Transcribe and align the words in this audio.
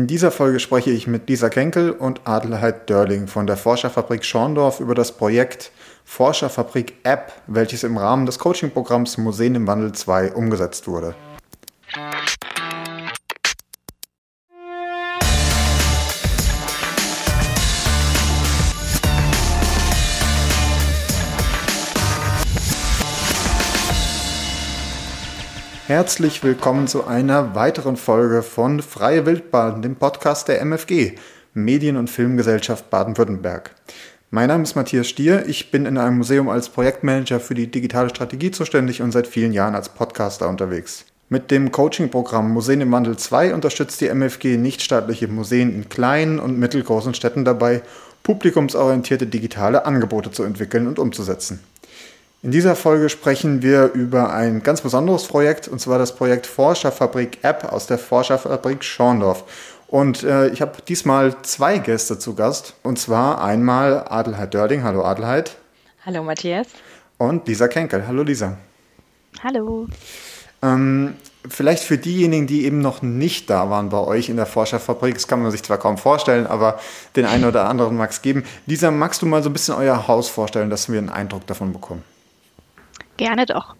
In 0.00 0.06
dieser 0.06 0.30
Folge 0.30 0.60
spreche 0.60 0.90
ich 0.90 1.06
mit 1.06 1.28
Lisa 1.28 1.50
Kenkel 1.50 1.90
und 1.90 2.22
Adelheid 2.24 2.88
Dörling 2.88 3.26
von 3.26 3.46
der 3.46 3.58
Forscherfabrik 3.58 4.24
Schorndorf 4.24 4.80
über 4.80 4.94
das 4.94 5.12
Projekt 5.12 5.72
Forscherfabrik 6.06 6.94
App, 7.02 7.34
welches 7.46 7.84
im 7.84 7.98
Rahmen 7.98 8.24
des 8.24 8.38
Coachingprogramms 8.38 9.18
Museen 9.18 9.56
im 9.56 9.66
Wandel 9.66 9.92
2 9.92 10.32
umgesetzt 10.32 10.88
wurde. 10.88 11.14
Herzlich 25.90 26.44
willkommen 26.44 26.86
zu 26.86 27.08
einer 27.08 27.56
weiteren 27.56 27.96
Folge 27.96 28.44
von 28.44 28.80
Freie 28.80 29.26
Wildbahn, 29.26 29.82
dem 29.82 29.96
Podcast 29.96 30.46
der 30.46 30.60
MFG, 30.60 31.16
Medien- 31.52 31.96
und 31.96 32.08
Filmgesellschaft 32.08 32.90
Baden-Württemberg. 32.90 33.74
Mein 34.30 34.46
Name 34.46 34.62
ist 34.62 34.76
Matthias 34.76 35.08
Stier, 35.08 35.48
ich 35.48 35.72
bin 35.72 35.86
in 35.86 35.98
einem 35.98 36.18
Museum 36.18 36.48
als 36.48 36.68
Projektmanager 36.68 37.40
für 37.40 37.54
die 37.54 37.68
digitale 37.68 38.08
Strategie 38.08 38.52
zuständig 38.52 39.02
und 39.02 39.10
seit 39.10 39.26
vielen 39.26 39.52
Jahren 39.52 39.74
als 39.74 39.88
Podcaster 39.88 40.48
unterwegs. 40.48 41.06
Mit 41.28 41.50
dem 41.50 41.72
Coaching-Programm 41.72 42.52
Museen 42.52 42.82
im 42.82 42.92
Wandel 42.92 43.16
2 43.16 43.52
unterstützt 43.52 44.00
die 44.00 44.06
MFG 44.14 44.58
nichtstaatliche 44.58 45.26
Museen 45.26 45.74
in 45.74 45.88
kleinen 45.88 46.38
und 46.38 46.56
mittelgroßen 46.56 47.14
Städten 47.14 47.44
dabei, 47.44 47.82
publikumsorientierte 48.22 49.26
digitale 49.26 49.86
Angebote 49.86 50.30
zu 50.30 50.44
entwickeln 50.44 50.86
und 50.86 51.00
umzusetzen. 51.00 51.58
In 52.42 52.52
dieser 52.52 52.74
Folge 52.74 53.10
sprechen 53.10 53.60
wir 53.60 53.92
über 53.92 54.32
ein 54.32 54.62
ganz 54.62 54.80
besonderes 54.80 55.26
Projekt, 55.26 55.68
und 55.68 55.78
zwar 55.78 55.98
das 55.98 56.16
Projekt 56.16 56.46
Forscherfabrik 56.46 57.38
App 57.42 57.70
aus 57.70 57.86
der 57.86 57.98
Forscherfabrik 57.98 58.82
Schorndorf. 58.82 59.44
Und 59.88 60.22
äh, 60.22 60.48
ich 60.48 60.62
habe 60.62 60.80
diesmal 60.88 61.36
zwei 61.42 61.76
Gäste 61.76 62.18
zu 62.18 62.34
Gast, 62.34 62.76
und 62.82 62.98
zwar 62.98 63.44
einmal 63.44 64.06
Adelheid 64.08 64.54
Dörling. 64.54 64.84
Hallo 64.84 65.04
Adelheid. 65.04 65.58
Hallo 66.06 66.22
Matthias. 66.22 66.68
Und 67.18 67.46
Lisa 67.46 67.68
Kenkel. 67.68 68.06
Hallo 68.06 68.22
Lisa. 68.22 68.56
Hallo. 69.42 69.88
Ähm, 70.62 71.16
vielleicht 71.46 71.82
für 71.82 71.98
diejenigen, 71.98 72.46
die 72.46 72.64
eben 72.64 72.80
noch 72.80 73.02
nicht 73.02 73.50
da 73.50 73.68
waren 73.68 73.90
bei 73.90 73.98
euch 73.98 74.30
in 74.30 74.36
der 74.36 74.46
Forscherfabrik, 74.46 75.12
das 75.12 75.28
kann 75.28 75.42
man 75.42 75.50
sich 75.50 75.62
zwar 75.62 75.76
kaum 75.76 75.98
vorstellen, 75.98 76.46
aber 76.46 76.80
den 77.16 77.26
einen 77.26 77.44
oder 77.44 77.68
anderen 77.68 77.98
mag 77.98 78.12
es 78.12 78.22
geben. 78.22 78.44
Lisa, 78.64 78.90
magst 78.90 79.20
du 79.20 79.26
mal 79.26 79.42
so 79.42 79.50
ein 79.50 79.52
bisschen 79.52 79.74
euer 79.74 80.08
Haus 80.08 80.30
vorstellen, 80.30 80.70
dass 80.70 80.90
wir 80.90 80.96
einen 80.96 81.10
Eindruck 81.10 81.46
davon 81.46 81.74
bekommen? 81.74 82.02
Gerne 83.20 83.44
doch. 83.44 83.74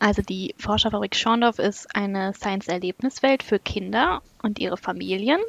Also 0.00 0.20
die 0.20 0.54
Forscherfabrik 0.58 1.16
Schorndorf 1.16 1.58
ist 1.58 1.96
eine 1.96 2.34
Science-Erlebniswelt 2.34 3.42
für 3.42 3.58
Kinder 3.58 4.20
und 4.42 4.58
ihre 4.58 4.76
Familien. 4.76 5.40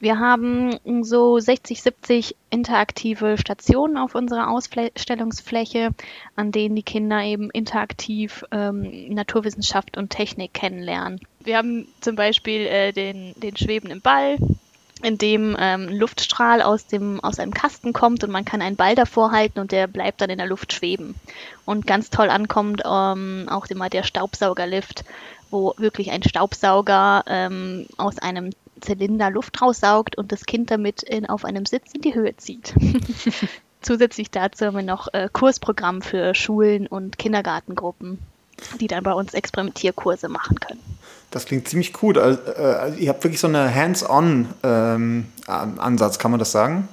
Wir 0.00 0.18
haben 0.18 0.78
so 1.02 1.38
60, 1.38 1.80
70 1.80 2.36
interaktive 2.50 3.38
Stationen 3.38 3.96
auf 3.96 4.14
unserer 4.14 4.50
Ausstellungsfläche, 4.50 5.92
an 6.36 6.52
denen 6.52 6.76
die 6.76 6.82
Kinder 6.82 7.22
eben 7.22 7.48
interaktiv 7.50 8.44
ähm, 8.50 9.08
Naturwissenschaft 9.14 9.96
und 9.96 10.10
Technik 10.10 10.52
kennenlernen. 10.52 11.20
Wir 11.42 11.56
haben 11.56 11.88
zum 12.02 12.16
Beispiel 12.16 12.66
äh, 12.66 12.92
den, 12.92 13.32
den 13.36 13.56
schwebenden 13.56 14.02
Ball, 14.02 14.36
in 15.04 15.18
dem 15.18 15.56
ähm, 15.58 15.88
Luftstrahl 15.88 16.62
aus, 16.62 16.86
dem, 16.86 17.20
aus 17.20 17.38
einem 17.38 17.52
Kasten 17.52 17.92
kommt 17.92 18.24
und 18.24 18.30
man 18.30 18.44
kann 18.44 18.62
einen 18.62 18.76
Ball 18.76 18.94
davor 18.94 19.32
halten 19.32 19.60
und 19.60 19.70
der 19.70 19.86
bleibt 19.86 20.20
dann 20.20 20.30
in 20.30 20.38
der 20.38 20.46
Luft 20.46 20.72
schweben. 20.72 21.14
Und 21.66 21.86
ganz 21.86 22.10
toll 22.10 22.30
ankommt 22.30 22.82
ähm, 22.84 23.46
auch 23.50 23.66
immer 23.66 23.90
der 23.90 24.02
Staubsaugerlift, 24.02 25.04
wo 25.50 25.74
wirklich 25.76 26.10
ein 26.10 26.22
Staubsauger 26.22 27.24
ähm, 27.26 27.86
aus 27.96 28.18
einem 28.18 28.50
Zylinder 28.80 29.30
Luft 29.30 29.60
raussaugt 29.60 30.16
und 30.16 30.32
das 30.32 30.46
Kind 30.46 30.70
damit 30.70 31.02
in, 31.02 31.26
auf 31.26 31.44
einem 31.44 31.66
Sitz 31.66 31.92
in 31.94 32.00
die 32.00 32.14
Höhe 32.14 32.36
zieht. 32.36 32.74
Zusätzlich 33.80 34.30
dazu 34.30 34.66
haben 34.66 34.76
wir 34.76 34.82
noch 34.82 35.12
äh, 35.12 35.28
Kursprogramm 35.30 36.00
für 36.00 36.34
Schulen 36.34 36.86
und 36.86 37.18
Kindergartengruppen, 37.18 38.18
die 38.80 38.86
dann 38.86 39.04
bei 39.04 39.12
uns 39.12 39.34
Experimentierkurse 39.34 40.28
machen 40.28 40.58
können. 40.60 40.80
Das 41.34 41.46
klingt 41.46 41.66
ziemlich 41.66 41.92
gut. 41.92 42.16
Also, 42.16 42.40
äh, 42.52 42.94
ihr 42.94 43.08
habt 43.08 43.24
wirklich 43.24 43.40
so 43.40 43.48
einen 43.48 43.74
Hands-on-Ansatz, 43.74 46.14
ähm, 46.14 46.20
kann 46.20 46.30
man 46.30 46.38
das 46.38 46.52
sagen? 46.52 46.88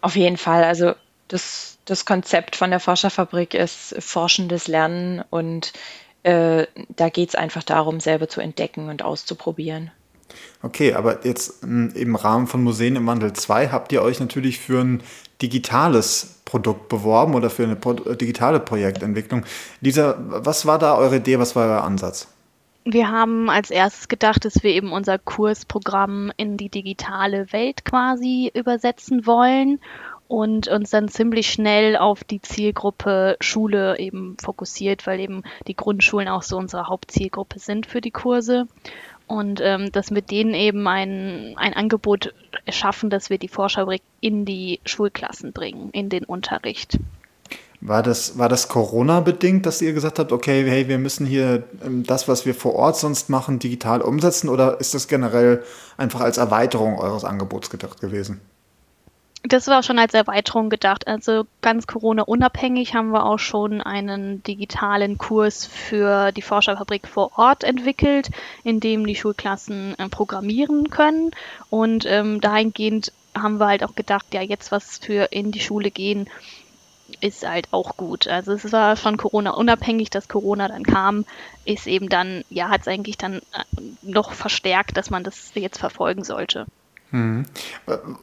Auf 0.00 0.16
jeden 0.16 0.36
Fall. 0.36 0.64
Also 0.64 0.94
das, 1.28 1.78
das 1.84 2.04
Konzept 2.04 2.56
von 2.56 2.70
der 2.70 2.80
Forscherfabrik 2.80 3.54
ist 3.54 3.94
forschendes 4.00 4.66
Lernen 4.66 5.22
und 5.30 5.72
äh, 6.24 6.66
da 6.96 7.08
geht 7.08 7.28
es 7.28 7.36
einfach 7.36 7.62
darum, 7.62 8.00
selber 8.00 8.28
zu 8.28 8.40
entdecken 8.40 8.88
und 8.88 9.04
auszuprobieren. 9.04 9.92
Okay, 10.62 10.94
aber 10.94 11.24
jetzt 11.24 11.62
hm, 11.62 11.92
im 11.94 12.16
Rahmen 12.16 12.48
von 12.48 12.64
Museen 12.64 12.96
im 12.96 13.06
Wandel 13.06 13.32
2 13.32 13.68
habt 13.68 13.92
ihr 13.92 14.02
euch 14.02 14.18
natürlich 14.18 14.58
für 14.58 14.80
ein 14.80 15.04
digitales 15.40 16.40
Produkt 16.44 16.88
beworben 16.88 17.36
oder 17.36 17.48
für 17.48 17.62
eine 17.62 17.76
digitale 18.16 18.58
Projektentwicklung. 18.58 19.44
Lisa, 19.80 20.16
was 20.18 20.66
war 20.66 20.80
da 20.80 20.96
eure 20.96 21.18
Idee, 21.18 21.38
was 21.38 21.54
war 21.54 21.68
euer 21.68 21.84
Ansatz? 21.84 22.26
Wir 22.88 23.10
haben 23.10 23.50
als 23.50 23.72
erstes 23.72 24.06
gedacht, 24.06 24.44
dass 24.44 24.62
wir 24.62 24.70
eben 24.70 24.92
unser 24.92 25.18
Kursprogramm 25.18 26.30
in 26.36 26.56
die 26.56 26.68
digitale 26.68 27.52
Welt 27.52 27.84
quasi 27.84 28.48
übersetzen 28.54 29.26
wollen 29.26 29.80
und 30.28 30.68
uns 30.68 30.90
dann 30.90 31.08
ziemlich 31.08 31.50
schnell 31.50 31.96
auf 31.96 32.22
die 32.22 32.40
Zielgruppe 32.40 33.38
Schule 33.40 33.98
eben 33.98 34.36
fokussiert, 34.40 35.04
weil 35.04 35.18
eben 35.18 35.42
die 35.66 35.74
Grundschulen 35.74 36.28
auch 36.28 36.42
so 36.42 36.56
unsere 36.58 36.86
Hauptzielgruppe 36.86 37.58
sind 37.58 37.86
für 37.86 38.00
die 38.00 38.12
Kurse. 38.12 38.68
Und 39.26 39.60
ähm, 39.64 39.90
dass 39.90 40.12
mit 40.12 40.30
denen 40.30 40.54
eben 40.54 40.86
ein, 40.86 41.54
ein 41.56 41.74
Angebot 41.74 42.34
schaffen, 42.68 43.10
dass 43.10 43.30
wir 43.30 43.38
die 43.38 43.48
Forscherfabrik 43.48 44.02
in 44.20 44.44
die 44.44 44.78
Schulklassen 44.84 45.52
bringen, 45.52 45.90
in 45.90 46.08
den 46.08 46.24
Unterricht. 46.24 47.00
War 47.80 48.02
das, 48.02 48.38
war 48.38 48.48
das 48.48 48.68
Corona-bedingt, 48.68 49.66
dass 49.66 49.82
ihr 49.82 49.92
gesagt 49.92 50.18
habt, 50.18 50.32
okay, 50.32 50.64
hey, 50.68 50.88
wir 50.88 50.98
müssen 50.98 51.26
hier 51.26 51.64
ähm, 51.84 52.04
das, 52.04 52.26
was 52.26 52.46
wir 52.46 52.54
vor 52.54 52.74
Ort 52.74 52.96
sonst 52.96 53.28
machen, 53.28 53.58
digital 53.58 54.00
umsetzen? 54.00 54.48
Oder 54.48 54.80
ist 54.80 54.94
das 54.94 55.08
generell 55.08 55.62
einfach 55.96 56.20
als 56.20 56.38
Erweiterung 56.38 56.98
eures 56.98 57.24
Angebots 57.24 57.70
gedacht 57.70 58.00
gewesen? 58.00 58.40
Das 59.48 59.68
war 59.68 59.84
schon 59.84 59.98
als 60.00 60.12
Erweiterung 60.14 60.70
gedacht. 60.70 61.06
Also 61.06 61.44
ganz 61.60 61.86
Corona-unabhängig 61.86 62.94
haben 62.94 63.10
wir 63.10 63.24
auch 63.24 63.38
schon 63.38 63.80
einen 63.80 64.42
digitalen 64.42 65.18
Kurs 65.18 65.66
für 65.66 66.32
die 66.32 66.42
Forscherfabrik 66.42 67.06
vor 67.06 67.38
Ort 67.38 67.62
entwickelt, 67.62 68.30
in 68.64 68.80
dem 68.80 69.06
die 69.06 69.14
Schulklassen 69.14 69.96
äh, 69.98 70.08
programmieren 70.08 70.90
können. 70.90 71.30
Und 71.70 72.06
ähm, 72.06 72.40
dahingehend 72.40 73.12
haben 73.36 73.60
wir 73.60 73.68
halt 73.68 73.84
auch 73.84 73.94
gedacht, 73.94 74.26
ja, 74.32 74.40
jetzt 74.42 74.72
was 74.72 74.98
für 74.98 75.28
in 75.30 75.52
die 75.52 75.60
Schule 75.60 75.90
gehen, 75.90 76.28
ist 77.20 77.46
halt 77.46 77.68
auch 77.72 77.96
gut. 77.96 78.28
Also 78.28 78.52
es 78.52 78.72
war 78.72 78.96
schon 78.96 79.16
Corona 79.16 79.50
unabhängig, 79.50 80.10
dass 80.10 80.28
Corona 80.28 80.68
dann 80.68 80.82
kam, 80.82 81.24
ist 81.64 81.86
eben 81.86 82.08
dann, 82.08 82.44
ja, 82.50 82.68
hat 82.68 82.82
es 82.82 82.88
eigentlich 82.88 83.18
dann 83.18 83.36
äh, 83.36 83.40
noch 84.02 84.32
verstärkt, 84.32 84.96
dass 84.96 85.10
man 85.10 85.24
das 85.24 85.52
jetzt 85.54 85.78
verfolgen 85.78 86.24
sollte. 86.24 86.66
Hm. 87.10 87.44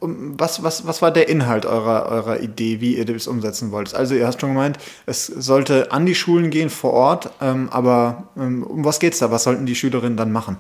Was, 0.02 0.62
was, 0.62 0.86
was 0.86 1.02
war 1.02 1.12
der 1.12 1.30
Inhalt 1.30 1.66
eurer, 1.66 2.06
eurer 2.08 2.42
Idee, 2.42 2.82
wie 2.82 2.98
ihr 2.98 3.06
das 3.06 3.28
umsetzen 3.28 3.72
wolltet? 3.72 3.96
Also 3.96 4.14
ihr 4.14 4.28
hast 4.28 4.42
schon 4.42 4.50
gemeint, 4.50 4.78
es 5.06 5.26
sollte 5.26 5.92
an 5.94 6.06
die 6.06 6.16
Schulen 6.16 6.50
gehen 6.50 6.70
vor 6.70 6.92
Ort, 6.92 7.30
ähm, 7.42 7.70
aber 7.72 8.28
ähm, 8.36 8.64
um 8.64 8.84
was 8.84 9.00
geht 9.00 9.14
es 9.14 9.20
da? 9.20 9.32
Was 9.32 9.44
sollten 9.44 9.66
die 9.66 9.76
Schülerinnen 9.76 10.18
dann 10.18 10.34
machen? 10.34 10.58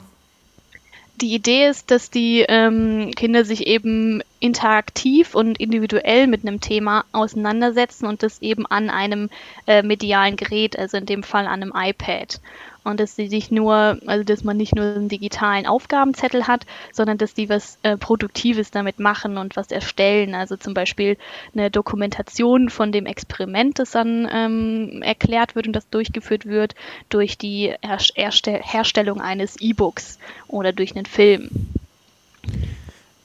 die 1.23 1.33
Idee 1.33 1.67
ist, 1.67 1.91
dass 1.91 2.09
die 2.09 2.45
ähm, 2.47 3.11
Kinder 3.15 3.45
sich 3.45 3.67
eben 3.67 4.21
interaktiv 4.43 5.35
und 5.35 5.57
individuell 5.57 6.27
mit 6.27 6.45
einem 6.45 6.59
Thema 6.59 7.05
auseinandersetzen 7.13 8.05
und 8.07 8.23
das 8.23 8.41
eben 8.41 8.65
an 8.65 8.89
einem 8.89 9.29
äh, 9.67 9.83
medialen 9.83 10.35
Gerät, 10.35 10.77
also 10.77 10.97
in 10.97 11.05
dem 11.05 11.23
Fall 11.23 11.47
an 11.47 11.63
einem 11.63 11.71
iPad 11.73 12.41
und 12.83 12.99
dass 12.99 13.15
sie 13.15 13.27
sich 13.27 13.51
nur, 13.51 13.97
also 14.05 14.25
dass 14.25 14.43
man 14.43 14.57
nicht 14.57 14.75
nur 14.75 14.83
einen 14.83 15.07
digitalen 15.07 15.65
Aufgabenzettel 15.65 16.45
hat, 16.45 16.65
sondern 16.91 17.17
dass 17.17 17.33
die 17.33 17.47
was 17.47 17.77
äh, 17.83 17.95
Produktives 17.95 18.69
damit 18.69 18.99
machen 18.99 19.37
und 19.37 19.55
was 19.55 19.71
erstellen. 19.71 20.35
Also 20.35 20.57
zum 20.57 20.73
Beispiel 20.73 21.17
eine 21.53 21.71
Dokumentation 21.71 22.69
von 22.69 22.91
dem 22.91 23.05
Experiment, 23.05 23.79
das 23.79 23.91
dann 23.91 24.27
ähm, 24.29 25.01
erklärt 25.01 25.55
wird 25.55 25.67
und 25.67 25.73
das 25.73 25.89
durchgeführt 25.89 26.45
wird 26.45 26.75
durch 27.07 27.37
die 27.37 27.73
Herstell 27.81 28.61
Herstellung 28.61 29.21
eines 29.21 29.55
E-Books 29.61 30.19
oder 30.49 30.73
durch 30.73 30.97
einen 30.97 31.05
Film. 31.05 31.49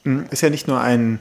Hm, 0.08 0.24
ist 0.30 0.40
ja 0.40 0.48
nicht 0.48 0.66
nur 0.66 0.80
ein, 0.80 1.18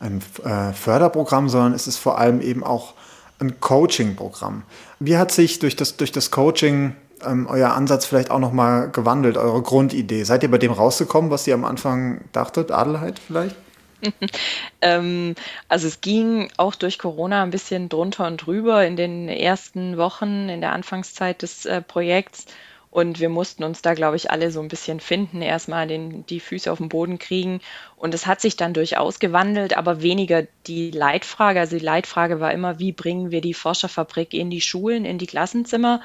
ein 0.00 0.22
äh, 0.44 0.72
Förderprogramm, 0.72 1.50
sondern 1.50 1.74
es 1.74 1.86
ist 1.86 1.98
vor 1.98 2.18
allem 2.18 2.40
eben 2.40 2.64
auch 2.64 2.94
ein 3.38 3.60
Coaching-Programm. 3.60 4.62
Wie 4.98 5.18
hat 5.18 5.30
sich 5.30 5.58
durch 5.58 5.76
das, 5.76 5.98
durch 5.98 6.10
das 6.10 6.30
Coaching 6.30 6.96
ähm, 7.22 7.46
euer 7.46 7.74
Ansatz 7.74 8.06
vielleicht 8.06 8.30
auch 8.30 8.38
nochmal 8.38 8.90
gewandelt, 8.90 9.36
eure 9.36 9.60
Grundidee? 9.60 10.24
Seid 10.24 10.42
ihr 10.42 10.50
bei 10.50 10.56
dem 10.56 10.72
rausgekommen, 10.72 11.30
was 11.30 11.46
ihr 11.46 11.52
am 11.52 11.66
Anfang 11.66 12.22
dachtet? 12.32 12.70
Adelheid 12.70 13.18
vielleicht? 13.18 13.56
ähm, 14.80 15.34
also 15.68 15.86
es 15.86 16.00
ging 16.00 16.50
auch 16.56 16.74
durch 16.74 16.98
Corona 16.98 17.42
ein 17.42 17.50
bisschen 17.50 17.90
drunter 17.90 18.26
und 18.26 18.38
drüber 18.38 18.86
in 18.86 18.96
den 18.96 19.28
ersten 19.28 19.98
Wochen, 19.98 20.48
in 20.48 20.62
der 20.62 20.72
Anfangszeit 20.72 21.42
des 21.42 21.66
äh, 21.66 21.82
Projekts. 21.82 22.46
Und 22.90 23.20
wir 23.20 23.28
mussten 23.28 23.62
uns 23.62 23.82
da, 23.82 23.94
glaube 23.94 24.16
ich, 24.16 24.32
alle 24.32 24.50
so 24.50 24.60
ein 24.60 24.68
bisschen 24.68 24.98
finden, 24.98 25.42
erstmal 25.42 25.86
den, 25.86 26.26
die 26.26 26.40
Füße 26.40 26.70
auf 26.70 26.78
den 26.78 26.88
Boden 26.88 27.20
kriegen. 27.20 27.60
Und 27.96 28.14
es 28.14 28.26
hat 28.26 28.40
sich 28.40 28.56
dann 28.56 28.74
durchaus 28.74 29.20
gewandelt, 29.20 29.76
aber 29.76 30.02
weniger 30.02 30.44
die 30.66 30.90
Leitfrage. 30.90 31.60
Also 31.60 31.78
die 31.78 31.84
Leitfrage 31.84 32.40
war 32.40 32.52
immer, 32.52 32.80
wie 32.80 32.90
bringen 32.90 33.30
wir 33.30 33.40
die 33.40 33.54
Forscherfabrik 33.54 34.34
in 34.34 34.50
die 34.50 34.60
Schulen, 34.60 35.04
in 35.04 35.18
die 35.18 35.28
Klassenzimmer? 35.28 36.00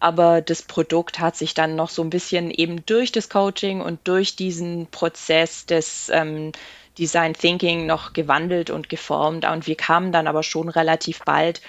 Aber 0.00 0.40
das 0.40 0.62
Produkt 0.62 1.20
hat 1.20 1.36
sich 1.36 1.52
dann 1.52 1.76
noch 1.76 1.90
so 1.90 2.00
ein 2.02 2.08
bisschen 2.08 2.50
eben 2.50 2.86
durch 2.86 3.12
das 3.12 3.28
Coaching 3.28 3.82
und 3.82 4.00
durch 4.04 4.34
diesen 4.34 4.86
Prozess 4.86 5.66
des 5.66 6.10
ähm, 6.10 6.52
Design 6.98 7.34
Thinking 7.34 7.84
noch 7.84 8.14
gewandelt 8.14 8.70
und 8.70 8.88
geformt. 8.88 9.44
Und 9.44 9.66
wir 9.66 9.76
kamen 9.76 10.10
dann 10.10 10.26
aber 10.26 10.42
schon 10.42 10.70
relativ 10.70 11.20
bald 11.24 11.60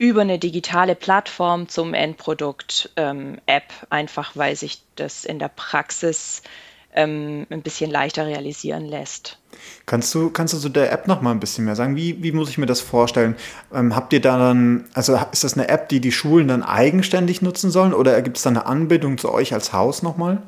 über 0.00 0.22
eine 0.22 0.38
digitale 0.38 0.94
Plattform 0.94 1.68
zum 1.68 1.92
Endprodukt 1.92 2.88
ähm, 2.96 3.38
App, 3.44 3.64
einfach 3.90 4.34
weil 4.34 4.56
sich 4.56 4.80
das 4.96 5.26
in 5.26 5.38
der 5.38 5.48
Praxis 5.48 6.40
ähm, 6.94 7.46
ein 7.50 7.60
bisschen 7.60 7.90
leichter 7.90 8.24
realisieren 8.24 8.86
lässt. 8.86 9.36
Kannst 9.84 10.14
du, 10.14 10.30
kannst 10.30 10.54
du 10.54 10.58
zu 10.58 10.70
der 10.70 10.90
App 10.90 11.06
noch 11.06 11.20
mal 11.20 11.32
ein 11.32 11.38
bisschen 11.38 11.66
mehr 11.66 11.76
sagen? 11.76 11.96
Wie, 11.96 12.22
wie 12.22 12.32
muss 12.32 12.48
ich 12.48 12.56
mir 12.56 12.64
das 12.64 12.80
vorstellen? 12.80 13.36
Ähm, 13.74 13.94
habt 13.94 14.14
ihr 14.14 14.22
da 14.22 14.38
dann, 14.38 14.88
also 14.94 15.18
ist 15.32 15.44
das 15.44 15.52
eine 15.52 15.68
App, 15.68 15.90
die 15.90 16.00
die 16.00 16.12
Schulen 16.12 16.48
dann 16.48 16.62
eigenständig 16.62 17.42
nutzen 17.42 17.70
sollen 17.70 17.92
oder 17.92 18.22
gibt 18.22 18.38
es 18.38 18.42
da 18.42 18.48
eine 18.48 18.64
Anbindung 18.64 19.18
zu 19.18 19.30
euch 19.30 19.52
als 19.52 19.74
Haus 19.74 20.02
nochmal? 20.02 20.42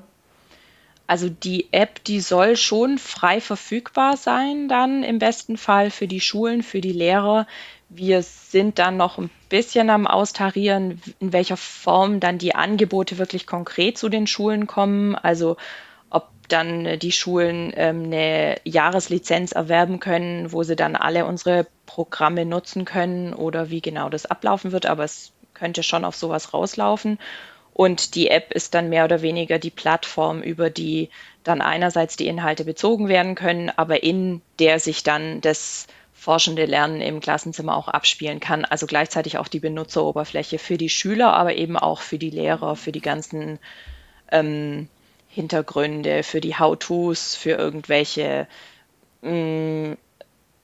Also 1.06 1.28
die 1.28 1.68
App, 1.72 2.02
die 2.04 2.20
soll 2.20 2.56
schon 2.56 2.96
frei 2.96 3.42
verfügbar 3.42 4.16
sein, 4.16 4.68
dann 4.68 5.02
im 5.02 5.18
besten 5.18 5.58
Fall 5.58 5.90
für 5.90 6.08
die 6.08 6.22
Schulen, 6.22 6.62
für 6.62 6.80
die 6.80 6.92
Lehrer. 6.92 7.46
Wir 7.94 8.22
sind 8.22 8.78
dann 8.78 8.96
noch 8.96 9.18
ein 9.18 9.30
bisschen 9.50 9.90
am 9.90 10.06
Austarieren, 10.06 11.02
in 11.20 11.32
welcher 11.32 11.58
Form 11.58 12.20
dann 12.20 12.38
die 12.38 12.54
Angebote 12.54 13.18
wirklich 13.18 13.46
konkret 13.46 13.98
zu 13.98 14.08
den 14.08 14.26
Schulen 14.26 14.66
kommen. 14.66 15.14
Also 15.14 15.58
ob 16.08 16.28
dann 16.48 16.98
die 16.98 17.12
Schulen 17.12 17.72
ähm, 17.76 18.04
eine 18.04 18.56
Jahreslizenz 18.64 19.52
erwerben 19.52 20.00
können, 20.00 20.52
wo 20.52 20.62
sie 20.62 20.76
dann 20.76 20.96
alle 20.96 21.26
unsere 21.26 21.66
Programme 21.84 22.46
nutzen 22.46 22.86
können 22.86 23.34
oder 23.34 23.68
wie 23.68 23.82
genau 23.82 24.08
das 24.08 24.24
ablaufen 24.24 24.72
wird. 24.72 24.86
Aber 24.86 25.04
es 25.04 25.32
könnte 25.52 25.82
schon 25.82 26.06
auf 26.06 26.16
sowas 26.16 26.54
rauslaufen. 26.54 27.18
Und 27.74 28.14
die 28.14 28.28
App 28.28 28.52
ist 28.52 28.74
dann 28.74 28.88
mehr 28.88 29.04
oder 29.04 29.22
weniger 29.22 29.58
die 29.58 29.70
Plattform, 29.70 30.42
über 30.42 30.70
die 30.70 31.10
dann 31.44 31.60
einerseits 31.60 32.16
die 32.16 32.26
Inhalte 32.26 32.64
bezogen 32.64 33.08
werden 33.08 33.34
können, 33.34 33.70
aber 33.74 34.02
in 34.02 34.42
der 34.58 34.78
sich 34.78 35.02
dann 35.02 35.40
das 35.40 35.86
forschende 36.22 36.66
Lernen 36.66 37.00
im 37.00 37.18
Klassenzimmer 37.18 37.76
auch 37.76 37.88
abspielen 37.88 38.38
kann. 38.38 38.64
Also 38.64 38.86
gleichzeitig 38.86 39.38
auch 39.38 39.48
die 39.48 39.58
Benutzeroberfläche 39.58 40.60
für 40.60 40.78
die 40.78 40.88
Schüler, 40.88 41.32
aber 41.32 41.56
eben 41.56 41.76
auch 41.76 42.00
für 42.00 42.16
die 42.16 42.30
Lehrer, 42.30 42.76
für 42.76 42.92
die 42.92 43.00
ganzen 43.00 43.58
ähm, 44.30 44.88
Hintergründe, 45.28 46.22
für 46.22 46.40
die 46.40 46.56
How-Tos, 46.56 47.34
für 47.34 47.50
irgendwelche 47.50 48.46
mh, 49.22 49.32
mm, 49.32 49.96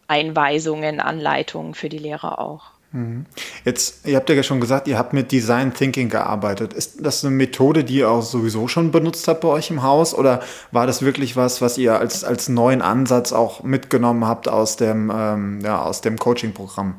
Einweisungen, 0.06 1.00
Anleitungen 1.00 1.74
für 1.74 1.88
die 1.88 1.98
Lehrer 1.98 2.38
auch. 2.38 2.70
Mhm. 2.92 3.26
Jetzt, 3.64 4.06
ihr 4.06 4.16
habt 4.16 4.30
ja 4.30 4.42
schon 4.42 4.60
gesagt, 4.60 4.88
ihr 4.88 4.96
habt 4.98 5.12
mit 5.12 5.30
Design 5.30 5.74
Thinking 5.74 6.08
gearbeitet. 6.08 6.72
Ist 6.72 7.04
das 7.04 7.24
eine 7.24 7.34
Methode, 7.34 7.84
die 7.84 7.96
ihr 7.96 8.10
auch 8.10 8.22
sowieso 8.22 8.66
schon 8.66 8.90
benutzt 8.90 9.28
habt 9.28 9.42
bei 9.42 9.48
euch 9.48 9.70
im 9.70 9.82
Haus? 9.82 10.14
Oder 10.14 10.40
war 10.72 10.86
das 10.86 11.02
wirklich 11.02 11.36
was, 11.36 11.60
was 11.60 11.76
ihr 11.76 11.98
als, 11.98 12.24
als 12.24 12.48
neuen 12.48 12.80
Ansatz 12.80 13.32
auch 13.32 13.62
mitgenommen 13.62 14.26
habt 14.26 14.48
aus 14.48 14.76
dem, 14.76 15.12
ähm, 15.14 15.60
ja, 15.62 15.90
dem 16.02 16.18
Coaching-Programm? 16.18 16.94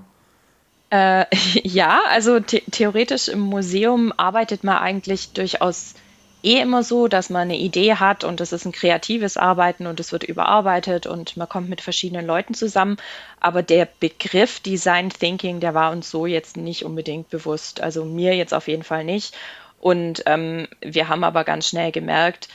Äh, 0.91 1.25
ja, 1.63 2.01
also 2.09 2.39
the 2.45 2.61
theoretisch 2.71 3.27
im 3.27 3.39
Museum 3.39 4.13
arbeitet 4.15 4.63
man 4.63 4.77
eigentlich 4.77 5.33
durchaus 5.33 5.95
eh 6.43 6.59
immer 6.59 6.83
so, 6.83 7.07
dass 7.07 7.29
man 7.29 7.43
eine 7.43 7.57
Idee 7.57 7.95
hat 7.95 8.23
und 8.23 8.39
das 8.39 8.53
ist 8.53 8.65
ein 8.65 8.71
kreatives 8.71 9.37
Arbeiten 9.37 9.87
und 9.87 9.99
es 9.99 10.11
wird 10.11 10.23
überarbeitet 10.23 11.05
und 11.07 11.37
man 11.37 11.49
kommt 11.49 11.69
mit 11.69 11.81
verschiedenen 11.81 12.25
Leuten 12.25 12.53
zusammen. 12.53 12.97
Aber 13.39 13.63
der 13.63 13.87
Begriff 13.99 14.59
Design 14.59 15.09
Thinking, 15.09 15.59
der 15.59 15.73
war 15.73 15.91
uns 15.91 16.09
so 16.09 16.25
jetzt 16.25 16.57
nicht 16.57 16.85
unbedingt 16.85 17.29
bewusst. 17.29 17.81
Also 17.81 18.05
mir 18.05 18.35
jetzt 18.35 18.53
auf 18.53 18.67
jeden 18.67 18.83
Fall 18.83 19.03
nicht. 19.03 19.35
Und 19.79 20.23
ähm, 20.25 20.67
wir 20.81 21.07
haben 21.07 21.23
aber 21.23 21.43
ganz 21.43 21.69
schnell 21.69 21.91
gemerkt, 21.91 22.49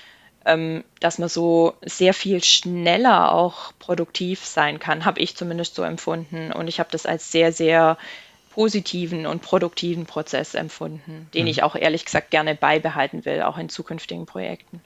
ähm, 0.45 0.85
dass 1.01 1.19
man 1.19 1.29
so 1.29 1.75
sehr 1.83 2.15
viel 2.15 2.43
schneller 2.45 3.33
auch 3.33 3.73
produktiv 3.79 4.45
sein 4.45 4.79
kann, 4.79 5.05
habe 5.05 5.21
ich 5.21 5.37
zumindest 5.37 5.75
so 5.75 5.83
empfunden. 5.83 6.53
Und 6.53 6.69
ich 6.69 6.81
habe 6.81 6.91
das 6.93 7.07
als 7.07 7.33
sehr, 7.33 7.53
sehr 7.53 7.97
positiven 8.55 9.27
und 9.27 9.43
produktiven 9.43 10.07
Prozess 10.07 10.55
empfunden, 10.55 11.29
den 11.35 11.43
mhm. 11.43 11.49
ich 11.49 11.63
auch 11.65 11.75
ehrlich 11.75 12.05
gesagt 12.05 12.31
gerne 12.31 12.55
beibehalten 12.55 13.25
will, 13.25 13.43
auch 13.43 13.59
in 13.59 13.69
zukünftigen 13.69 14.27
Projekten. 14.27 14.81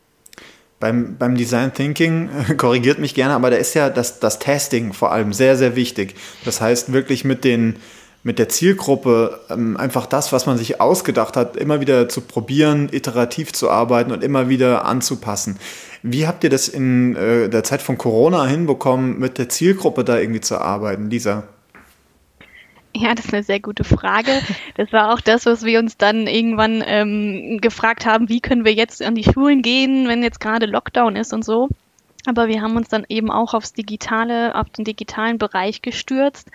Beim, 0.80 1.16
beim 1.18 1.36
Design 1.36 1.74
Thinking, 1.74 2.30
korrigiert 2.56 2.98
mich 2.98 3.14
gerne, 3.14 3.34
aber 3.34 3.50
da 3.50 3.56
ist 3.58 3.74
ja 3.74 3.90
das, 3.90 4.20
das 4.20 4.38
Testing 4.38 4.94
vor 4.94 5.12
allem 5.12 5.34
sehr, 5.34 5.56
sehr 5.56 5.76
wichtig. 5.76 6.14
Das 6.46 6.62
heißt, 6.62 6.92
wirklich 6.94 7.24
mit, 7.24 7.44
den, 7.44 7.76
mit 8.22 8.38
der 8.38 8.48
Zielgruppe 8.48 9.38
ähm, 9.50 9.76
einfach 9.76 10.06
das, 10.06 10.32
was 10.32 10.46
man 10.46 10.56
sich 10.56 10.80
ausgedacht 10.80 11.36
hat, 11.36 11.56
immer 11.56 11.82
wieder 11.82 12.08
zu 12.08 12.22
probieren, 12.22 12.88
iterativ 12.90 13.52
zu 13.52 13.68
arbeiten 13.68 14.12
und 14.12 14.24
immer 14.24 14.48
wieder 14.48 14.86
anzupassen. 14.86 15.58
Wie 16.02 16.26
habt 16.26 16.42
ihr 16.42 16.50
das 16.50 16.68
in 16.68 17.16
äh, 17.16 17.50
der 17.50 17.64
Zeit 17.64 17.82
von 17.82 17.98
Corona 17.98 18.46
hinbekommen, 18.46 19.18
mit 19.18 19.36
der 19.36 19.50
Zielgruppe 19.50 20.04
da 20.04 20.16
irgendwie 20.16 20.40
zu 20.40 20.58
arbeiten, 20.58 21.10
Lisa? 21.10 21.44
Ja, 23.02 23.14
das 23.14 23.26
ist 23.26 23.34
eine 23.34 23.42
sehr 23.42 23.60
gute 23.60 23.84
Frage. 23.84 24.30
Das 24.74 24.92
war 24.92 25.12
auch 25.12 25.20
das, 25.20 25.46
was 25.46 25.64
wir 25.64 25.78
uns 25.78 25.96
dann 25.96 26.26
irgendwann 26.26 26.82
ähm, 26.84 27.58
gefragt 27.60 28.06
haben, 28.06 28.28
wie 28.28 28.40
können 28.40 28.64
wir 28.64 28.74
jetzt 28.74 29.02
an 29.02 29.14
die 29.14 29.24
Schulen 29.24 29.62
gehen, 29.62 30.08
wenn 30.08 30.22
jetzt 30.22 30.40
gerade 30.40 30.66
Lockdown 30.66 31.14
ist 31.14 31.32
und 31.32 31.44
so. 31.44 31.68
Aber 32.26 32.48
wir 32.48 32.60
haben 32.62 32.76
uns 32.76 32.88
dann 32.88 33.06
eben 33.08 33.30
auch 33.30 33.54
aufs 33.54 33.72
Digitale, 33.72 34.54
auf 34.56 34.68
den 34.70 34.84
digitalen 34.84 35.38
Bereich 35.38 35.82
gestürzt. 35.82 36.50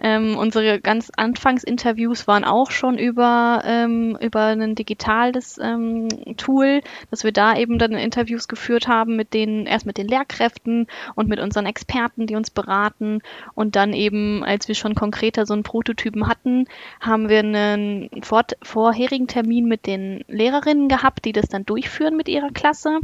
Ähm, 0.00 0.36
unsere 0.36 0.80
ganz 0.80 1.10
Anfangsinterviews 1.16 2.26
waren 2.26 2.44
auch 2.44 2.72
schon 2.72 2.98
über, 2.98 3.62
ähm, 3.64 4.18
über 4.20 4.46
ein 4.46 4.74
digitales 4.74 5.58
ähm, 5.62 6.08
Tool, 6.36 6.80
dass 7.10 7.22
wir 7.22 7.30
da 7.30 7.56
eben 7.56 7.78
dann 7.78 7.92
Interviews 7.92 8.48
geführt 8.48 8.88
haben 8.88 9.14
mit 9.14 9.34
den, 9.34 9.66
erst 9.66 9.86
mit 9.86 9.98
den 9.98 10.08
Lehrkräften 10.08 10.88
und 11.14 11.28
mit 11.28 11.38
unseren 11.38 11.66
Experten, 11.66 12.26
die 12.26 12.34
uns 12.34 12.50
beraten. 12.50 13.20
Und 13.54 13.76
dann 13.76 13.92
eben, 13.92 14.42
als 14.42 14.66
wir 14.66 14.74
schon 14.74 14.96
konkreter 14.96 15.46
so 15.46 15.54
einen 15.54 15.62
Prototypen 15.62 16.26
hatten, 16.26 16.66
haben 17.00 17.28
wir 17.28 17.38
einen 17.38 18.10
vor 18.22 18.42
vorherigen 18.62 19.28
Termin 19.28 19.66
mit 19.66 19.86
den 19.86 20.24
Lehrerinnen 20.26 20.88
gehabt, 20.88 21.24
die 21.24 21.32
das 21.32 21.46
dann 21.46 21.64
durchführen 21.64 22.16
mit 22.16 22.28
ihrer 22.28 22.50
Klasse. 22.50 22.98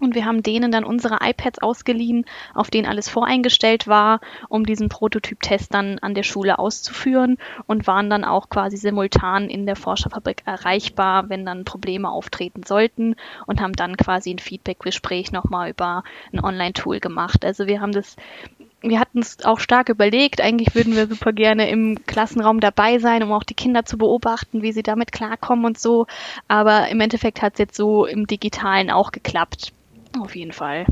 Und 0.00 0.14
wir 0.14 0.26
haben 0.26 0.42
denen 0.42 0.70
dann 0.70 0.84
unsere 0.84 1.18
iPads 1.22 1.60
ausgeliehen, 1.60 2.24
auf 2.54 2.70
denen 2.70 2.86
alles 2.86 3.08
voreingestellt 3.08 3.88
war, 3.88 4.20
um 4.48 4.64
diesen 4.64 4.88
Prototyp-Test 4.88 5.74
dann 5.74 5.98
an 5.98 6.14
der 6.14 6.22
Schule 6.22 6.58
auszuführen 6.58 7.36
und 7.66 7.86
waren 7.86 8.08
dann 8.08 8.24
auch 8.24 8.48
quasi 8.48 8.76
simultan 8.76 9.48
in 9.50 9.66
der 9.66 9.76
Forscherfabrik 9.76 10.42
erreichbar, 10.44 11.28
wenn 11.28 11.44
dann 11.44 11.64
Probleme 11.64 12.10
auftreten 12.10 12.62
sollten 12.64 13.16
und 13.46 13.60
haben 13.60 13.72
dann 13.72 13.96
quasi 13.96 14.30
ein 14.30 14.38
Feedback-Gespräch 14.38 15.32
nochmal 15.32 15.70
über 15.70 16.04
ein 16.32 16.44
Online-Tool 16.44 17.00
gemacht. 17.00 17.44
Also 17.44 17.66
wir 17.66 17.80
haben 17.80 17.92
das 17.92 18.16
wir 18.80 19.00
hatten 19.00 19.18
es 19.18 19.44
auch 19.44 19.58
stark 19.58 19.88
überlegt. 19.88 20.40
Eigentlich 20.40 20.74
würden 20.74 20.94
wir 20.94 21.08
super 21.08 21.32
gerne 21.32 21.68
im 21.68 22.04
Klassenraum 22.06 22.60
dabei 22.60 22.98
sein, 22.98 23.22
um 23.22 23.32
auch 23.32 23.42
die 23.42 23.54
Kinder 23.54 23.84
zu 23.84 23.98
beobachten, 23.98 24.62
wie 24.62 24.72
sie 24.72 24.82
damit 24.84 25.10
klarkommen 25.10 25.64
und 25.64 25.78
so. 25.78 26.06
Aber 26.46 26.88
im 26.88 27.00
Endeffekt 27.00 27.42
hat 27.42 27.54
es 27.54 27.58
jetzt 27.58 27.76
so 27.76 28.06
im 28.06 28.26
Digitalen 28.26 28.90
auch 28.90 29.10
geklappt. 29.10 29.72
Auf 30.20 30.34
jeden 30.34 30.52
Fall. 30.52 30.86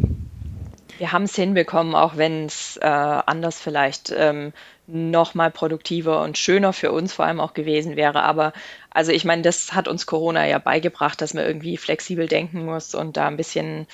Wir 0.98 1.12
haben 1.12 1.24
es 1.24 1.36
hinbekommen, 1.36 1.94
auch 1.94 2.16
wenn 2.16 2.46
es 2.46 2.78
äh, 2.78 2.86
anders 2.86 3.60
vielleicht 3.60 4.12
ähm, 4.16 4.52
noch 4.86 5.34
mal 5.34 5.50
produktiver 5.50 6.22
und 6.22 6.38
schöner 6.38 6.72
für 6.72 6.92
uns 6.92 7.12
vor 7.12 7.26
allem 7.26 7.40
auch 7.40 7.54
gewesen 7.54 7.96
wäre. 7.96 8.22
Aber 8.22 8.52
also 8.90 9.12
ich 9.12 9.24
meine, 9.24 9.42
das 9.42 9.74
hat 9.74 9.88
uns 9.88 10.06
Corona 10.06 10.46
ja 10.46 10.58
beigebracht, 10.58 11.20
dass 11.20 11.34
man 11.34 11.44
irgendwie 11.44 11.76
flexibel 11.76 12.28
denken 12.28 12.64
muss 12.64 12.94
und 12.94 13.16
da 13.16 13.26
ein 13.26 13.36
bisschen 13.36 13.86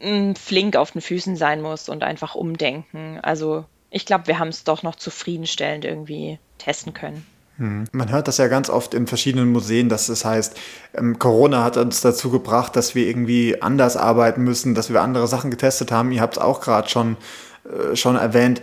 mh, 0.00 0.10
mm, 0.10 0.34
flink 0.36 0.76
auf 0.76 0.92
den 0.92 1.00
Füßen 1.00 1.36
sein 1.36 1.60
muss 1.62 1.88
und 1.88 2.04
einfach 2.04 2.34
umdenken. 2.34 3.18
Also 3.22 3.64
ich 3.90 4.06
glaube, 4.06 4.26
wir 4.26 4.38
haben 4.38 4.48
es 4.48 4.64
doch 4.64 4.82
noch 4.82 4.96
zufriedenstellend 4.96 5.84
irgendwie 5.84 6.38
testen 6.58 6.94
können. 6.94 7.26
Hm. 7.58 7.84
Man 7.92 8.10
hört 8.10 8.26
das 8.26 8.38
ja 8.38 8.48
ganz 8.48 8.68
oft 8.68 8.94
in 8.94 9.06
verschiedenen 9.06 9.52
Museen, 9.52 9.88
dass 9.88 10.08
es 10.08 10.24
heißt, 10.24 10.56
ähm, 10.94 11.18
Corona 11.18 11.62
hat 11.62 11.76
uns 11.76 12.00
dazu 12.00 12.30
gebracht, 12.30 12.74
dass 12.74 12.94
wir 12.94 13.06
irgendwie 13.06 13.62
anders 13.62 13.96
arbeiten 13.96 14.42
müssen, 14.42 14.74
dass 14.74 14.92
wir 14.92 15.02
andere 15.02 15.28
Sachen 15.28 15.50
getestet 15.50 15.92
haben. 15.92 16.10
Ihr 16.10 16.20
habt 16.20 16.36
es 16.36 16.42
auch 16.42 16.60
gerade 16.60 16.88
schon, 16.88 17.16
äh, 17.64 17.94
schon 17.94 18.16
erwähnt. 18.16 18.60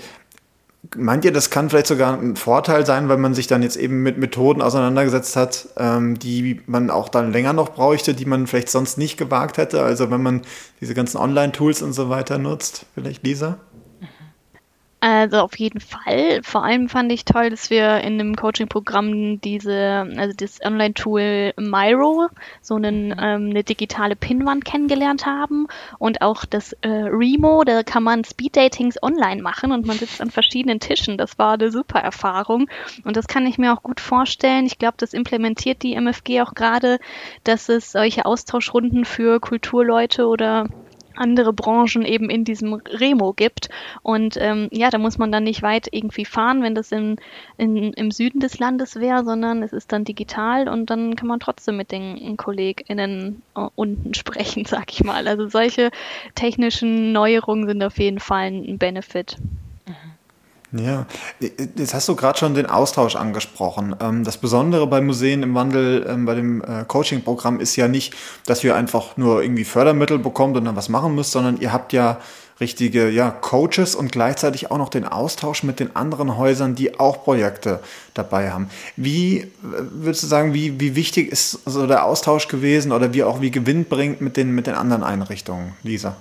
Meint 0.97 1.23
ihr, 1.23 1.31
das 1.31 1.49
kann 1.51 1.69
vielleicht 1.69 1.87
sogar 1.87 2.19
ein 2.19 2.35
Vorteil 2.35 2.85
sein, 2.85 3.07
weil 3.07 3.17
man 3.17 3.33
sich 3.33 3.47
dann 3.47 3.63
jetzt 3.63 3.77
eben 3.77 4.03
mit 4.03 4.17
Methoden 4.17 4.61
auseinandergesetzt 4.61 5.37
hat, 5.37 5.69
ähm, 5.77 6.19
die 6.19 6.59
man 6.65 6.89
auch 6.89 7.07
dann 7.07 7.31
länger 7.31 7.53
noch 7.53 7.69
bräuchte, 7.69 8.13
die 8.13 8.25
man 8.25 8.47
vielleicht 8.47 8.69
sonst 8.69 8.97
nicht 8.97 9.15
gewagt 9.15 9.57
hätte? 9.57 9.83
Also 9.83 10.11
wenn 10.11 10.23
man 10.23 10.41
diese 10.81 10.95
ganzen 10.95 11.17
Online-Tools 11.17 11.81
und 11.81 11.93
so 11.93 12.09
weiter 12.09 12.39
nutzt, 12.39 12.87
vielleicht 12.95 13.23
Lisa? 13.23 13.57
Also 15.03 15.39
auf 15.39 15.57
jeden 15.57 15.79
Fall. 15.79 16.41
Vor 16.43 16.63
allem 16.63 16.87
fand 16.87 17.11
ich 17.11 17.25
toll, 17.25 17.49
dass 17.49 17.71
wir 17.71 18.01
in 18.01 18.19
dem 18.19 18.35
Coaching-Programm 18.35 19.41
diese, 19.41 20.07
also 20.15 20.35
das 20.37 20.63
Online-Tool 20.63 21.53
Miro, 21.57 22.27
so 22.61 22.75
einen, 22.75 23.07
mhm. 23.07 23.19
ähm, 23.19 23.49
eine 23.49 23.63
digitale 23.63 24.15
Pinwand 24.15 24.63
kennengelernt 24.63 25.25
haben 25.25 25.65
und 25.97 26.21
auch 26.21 26.45
das 26.45 26.73
äh, 26.81 26.87
Remo, 26.87 27.63
da 27.63 27.81
kann 27.81 28.03
man 28.03 28.23
Speed-Datings 28.23 29.01
online 29.01 29.41
machen 29.41 29.71
und 29.71 29.87
man 29.87 29.97
sitzt 29.97 30.21
an 30.21 30.29
verschiedenen 30.29 30.79
Tischen. 30.79 31.17
Das 31.17 31.39
war 31.39 31.53
eine 31.53 31.71
super 31.71 31.99
Erfahrung 31.99 32.69
und 33.03 33.17
das 33.17 33.25
kann 33.25 33.47
ich 33.47 33.57
mir 33.57 33.73
auch 33.73 33.81
gut 33.81 34.01
vorstellen. 34.01 34.67
Ich 34.67 34.77
glaube, 34.77 34.97
das 34.97 35.15
implementiert 35.15 35.81
die 35.81 35.95
MFG 35.95 36.41
auch 36.41 36.53
gerade, 36.53 36.99
dass 37.43 37.69
es 37.69 37.91
solche 37.91 38.25
Austauschrunden 38.25 39.05
für 39.05 39.39
Kulturleute 39.39 40.27
oder 40.27 40.67
andere 41.15 41.53
Branchen 41.53 42.05
eben 42.05 42.29
in 42.29 42.43
diesem 42.43 42.73
Remo 42.73 43.33
gibt. 43.33 43.69
Und 44.01 44.37
ähm, 44.39 44.69
ja, 44.71 44.89
da 44.89 44.97
muss 44.97 45.17
man 45.17 45.31
dann 45.31 45.43
nicht 45.43 45.61
weit 45.61 45.87
irgendwie 45.91 46.25
fahren, 46.25 46.63
wenn 46.63 46.75
das 46.75 46.91
in, 46.91 47.17
in, 47.57 47.93
im 47.93 48.11
Süden 48.11 48.39
des 48.39 48.59
Landes 48.59 48.95
wäre, 48.95 49.23
sondern 49.23 49.63
es 49.63 49.73
ist 49.73 49.91
dann 49.91 50.03
digital 50.03 50.67
und 50.67 50.89
dann 50.89 51.15
kann 51.15 51.27
man 51.27 51.39
trotzdem 51.39 51.77
mit 51.77 51.91
den 51.91 52.37
KollegInnen 52.37 53.41
uh, 53.57 53.69
unten 53.75 54.13
sprechen, 54.21 54.65
sag 54.65 54.91
ich 54.91 55.03
mal. 55.03 55.27
Also 55.27 55.47
solche 55.47 55.91
technischen 56.35 57.11
Neuerungen 57.11 57.67
sind 57.67 57.83
auf 57.83 57.97
jeden 57.97 58.19
Fall 58.19 58.47
ein 58.47 58.77
Benefit. 58.77 59.37
Ja, 60.73 61.05
jetzt 61.39 61.93
hast 61.93 62.07
du 62.07 62.15
gerade 62.15 62.39
schon 62.39 62.53
den 62.53 62.65
Austausch 62.65 63.17
angesprochen. 63.17 63.93
Ähm, 63.99 64.23
das 64.23 64.37
Besondere 64.37 64.87
bei 64.87 65.01
Museen 65.01 65.43
im 65.43 65.53
Wandel, 65.53 66.05
ähm, 66.07 66.25
bei 66.25 66.33
dem 66.33 66.61
äh, 66.61 66.85
Coaching-Programm 66.87 67.59
ist 67.59 67.75
ja 67.75 67.89
nicht, 67.89 68.13
dass 68.45 68.63
ihr 68.63 68.75
einfach 68.75 69.17
nur 69.17 69.43
irgendwie 69.43 69.65
Fördermittel 69.65 70.17
bekommt 70.17 70.55
und 70.55 70.63
dann 70.65 70.77
was 70.77 70.87
machen 70.87 71.13
müsst, 71.13 71.31
sondern 71.31 71.59
ihr 71.59 71.73
habt 71.73 71.91
ja 71.91 72.19
richtige 72.61 73.09
ja, 73.09 73.31
Coaches 73.31 73.95
und 73.95 74.13
gleichzeitig 74.13 74.71
auch 74.71 74.77
noch 74.77 74.87
den 74.87 75.05
Austausch 75.05 75.63
mit 75.63 75.81
den 75.81 75.93
anderen 75.95 76.37
Häusern, 76.37 76.75
die 76.75 76.99
auch 76.99 77.23
Projekte 77.23 77.81
dabei 78.13 78.51
haben. 78.51 78.69
Wie 78.95 79.39
äh, 79.39 79.47
würdest 79.61 80.23
du 80.23 80.27
sagen, 80.27 80.53
wie, 80.53 80.79
wie 80.79 80.95
wichtig 80.95 81.33
ist 81.33 81.59
so 81.65 81.85
der 81.85 82.05
Austausch 82.05 82.47
gewesen 82.47 82.93
oder 82.93 83.13
wie 83.13 83.23
auch 83.23 83.41
wie 83.41 83.51
gewinnbringend 83.51 84.21
mit 84.21 84.37
den, 84.37 84.51
mit 84.51 84.67
den 84.67 84.75
anderen 84.75 85.03
Einrichtungen, 85.03 85.73
Lisa? 85.83 86.15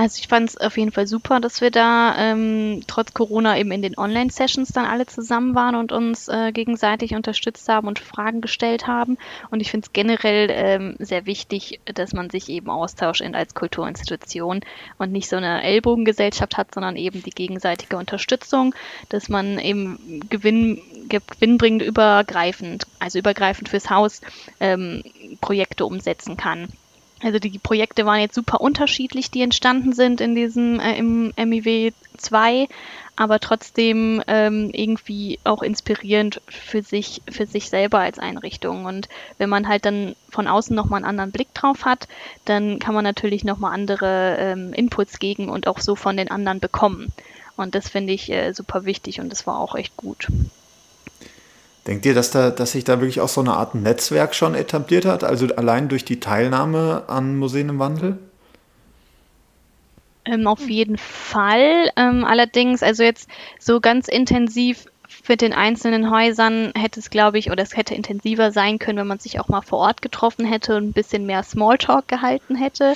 Also 0.00 0.18
ich 0.18 0.28
fand 0.28 0.48
es 0.48 0.56
auf 0.56 0.78
jeden 0.78 0.92
Fall 0.92 1.06
super, 1.06 1.40
dass 1.40 1.60
wir 1.60 1.70
da 1.70 2.16
ähm, 2.16 2.80
trotz 2.86 3.12
Corona 3.12 3.58
eben 3.58 3.70
in 3.70 3.82
den 3.82 3.98
Online-Sessions 3.98 4.72
dann 4.72 4.86
alle 4.86 5.04
zusammen 5.04 5.54
waren 5.54 5.74
und 5.74 5.92
uns 5.92 6.26
äh, 6.28 6.52
gegenseitig 6.52 7.14
unterstützt 7.14 7.68
haben 7.68 7.86
und 7.86 7.98
Fragen 7.98 8.40
gestellt 8.40 8.86
haben. 8.86 9.18
Und 9.50 9.60
ich 9.60 9.70
finde 9.70 9.84
es 9.84 9.92
generell 9.92 10.48
ähm, 10.50 10.96
sehr 11.00 11.26
wichtig, 11.26 11.80
dass 11.84 12.14
man 12.14 12.30
sich 12.30 12.48
eben 12.48 12.70
austauscht 12.70 13.20
als 13.20 13.54
Kulturinstitution 13.54 14.60
und 14.96 15.12
nicht 15.12 15.28
so 15.28 15.36
eine 15.36 15.62
Ellbogengesellschaft 15.62 16.56
hat, 16.56 16.72
sondern 16.72 16.96
eben 16.96 17.22
die 17.22 17.28
gegenseitige 17.28 17.98
Unterstützung, 17.98 18.74
dass 19.10 19.28
man 19.28 19.58
eben 19.58 20.22
Gewinn, 20.30 20.80
gewinnbringend 21.10 21.82
übergreifend, 21.82 22.86
also 23.00 23.18
übergreifend 23.18 23.68
fürs 23.68 23.90
Haus 23.90 24.22
ähm, 24.60 25.02
Projekte 25.42 25.84
umsetzen 25.84 26.38
kann. 26.38 26.68
Also 27.22 27.38
die 27.38 27.58
Projekte 27.58 28.06
waren 28.06 28.20
jetzt 28.20 28.34
super 28.34 28.60
unterschiedlich, 28.60 29.30
die 29.30 29.42
entstanden 29.42 29.92
sind 29.92 30.20
in 30.20 30.34
diesem 30.34 30.80
äh, 30.80 30.96
im 30.96 31.32
MIW 31.36 31.92
2, 32.16 32.66
aber 33.14 33.40
trotzdem 33.40 34.22
ähm, 34.26 34.70
irgendwie 34.72 35.38
auch 35.44 35.62
inspirierend 35.62 36.40
für 36.48 36.82
sich 36.82 37.20
für 37.30 37.44
sich 37.44 37.68
selber 37.68 37.98
als 37.98 38.18
Einrichtung. 38.18 38.86
Und 38.86 39.08
wenn 39.36 39.50
man 39.50 39.68
halt 39.68 39.84
dann 39.84 40.16
von 40.30 40.46
außen 40.46 40.74
nochmal 40.74 40.98
einen 40.98 41.08
anderen 41.08 41.30
Blick 41.30 41.52
drauf 41.52 41.84
hat, 41.84 42.08
dann 42.46 42.78
kann 42.78 42.94
man 42.94 43.04
natürlich 43.04 43.44
nochmal 43.44 43.74
andere 43.74 44.36
ähm, 44.38 44.72
Inputs 44.72 45.18
geben 45.18 45.50
und 45.50 45.66
auch 45.66 45.80
so 45.80 45.96
von 45.96 46.16
den 46.16 46.30
anderen 46.30 46.60
bekommen. 46.60 47.12
Und 47.56 47.74
das 47.74 47.90
finde 47.90 48.14
ich 48.14 48.30
äh, 48.30 48.52
super 48.54 48.86
wichtig 48.86 49.20
und 49.20 49.28
das 49.30 49.46
war 49.46 49.58
auch 49.58 49.74
echt 49.74 49.94
gut. 49.98 50.28
Denkt 51.90 52.06
ihr, 52.06 52.14
dass, 52.14 52.30
da, 52.30 52.50
dass 52.50 52.70
sich 52.70 52.84
da 52.84 53.00
wirklich 53.00 53.20
auch 53.20 53.28
so 53.28 53.40
eine 53.40 53.54
Art 53.54 53.74
Netzwerk 53.74 54.36
schon 54.36 54.54
etabliert 54.54 55.04
hat, 55.04 55.24
also 55.24 55.48
allein 55.56 55.88
durch 55.88 56.04
die 56.04 56.20
Teilnahme 56.20 57.02
an 57.08 57.36
Museen 57.36 57.68
im 57.68 57.80
Wandel? 57.80 58.16
Ähm, 60.24 60.46
auf 60.46 60.70
jeden 60.70 60.98
Fall. 60.98 61.90
Ähm, 61.96 62.24
allerdings, 62.24 62.84
also 62.84 63.02
jetzt 63.02 63.28
so 63.58 63.80
ganz 63.80 64.06
intensiv 64.06 64.84
mit 65.26 65.40
den 65.40 65.52
einzelnen 65.52 66.12
Häusern 66.12 66.72
hätte 66.76 67.00
es, 67.00 67.10
glaube 67.10 67.40
ich, 67.40 67.50
oder 67.50 67.64
es 67.64 67.76
hätte 67.76 67.96
intensiver 67.96 68.52
sein 68.52 68.78
können, 68.78 68.98
wenn 68.98 69.08
man 69.08 69.18
sich 69.18 69.40
auch 69.40 69.48
mal 69.48 69.60
vor 69.60 69.80
Ort 69.80 70.00
getroffen 70.00 70.44
hätte 70.44 70.76
und 70.76 70.90
ein 70.90 70.92
bisschen 70.92 71.26
mehr 71.26 71.42
Smalltalk 71.42 72.06
gehalten 72.06 72.54
hätte. 72.54 72.94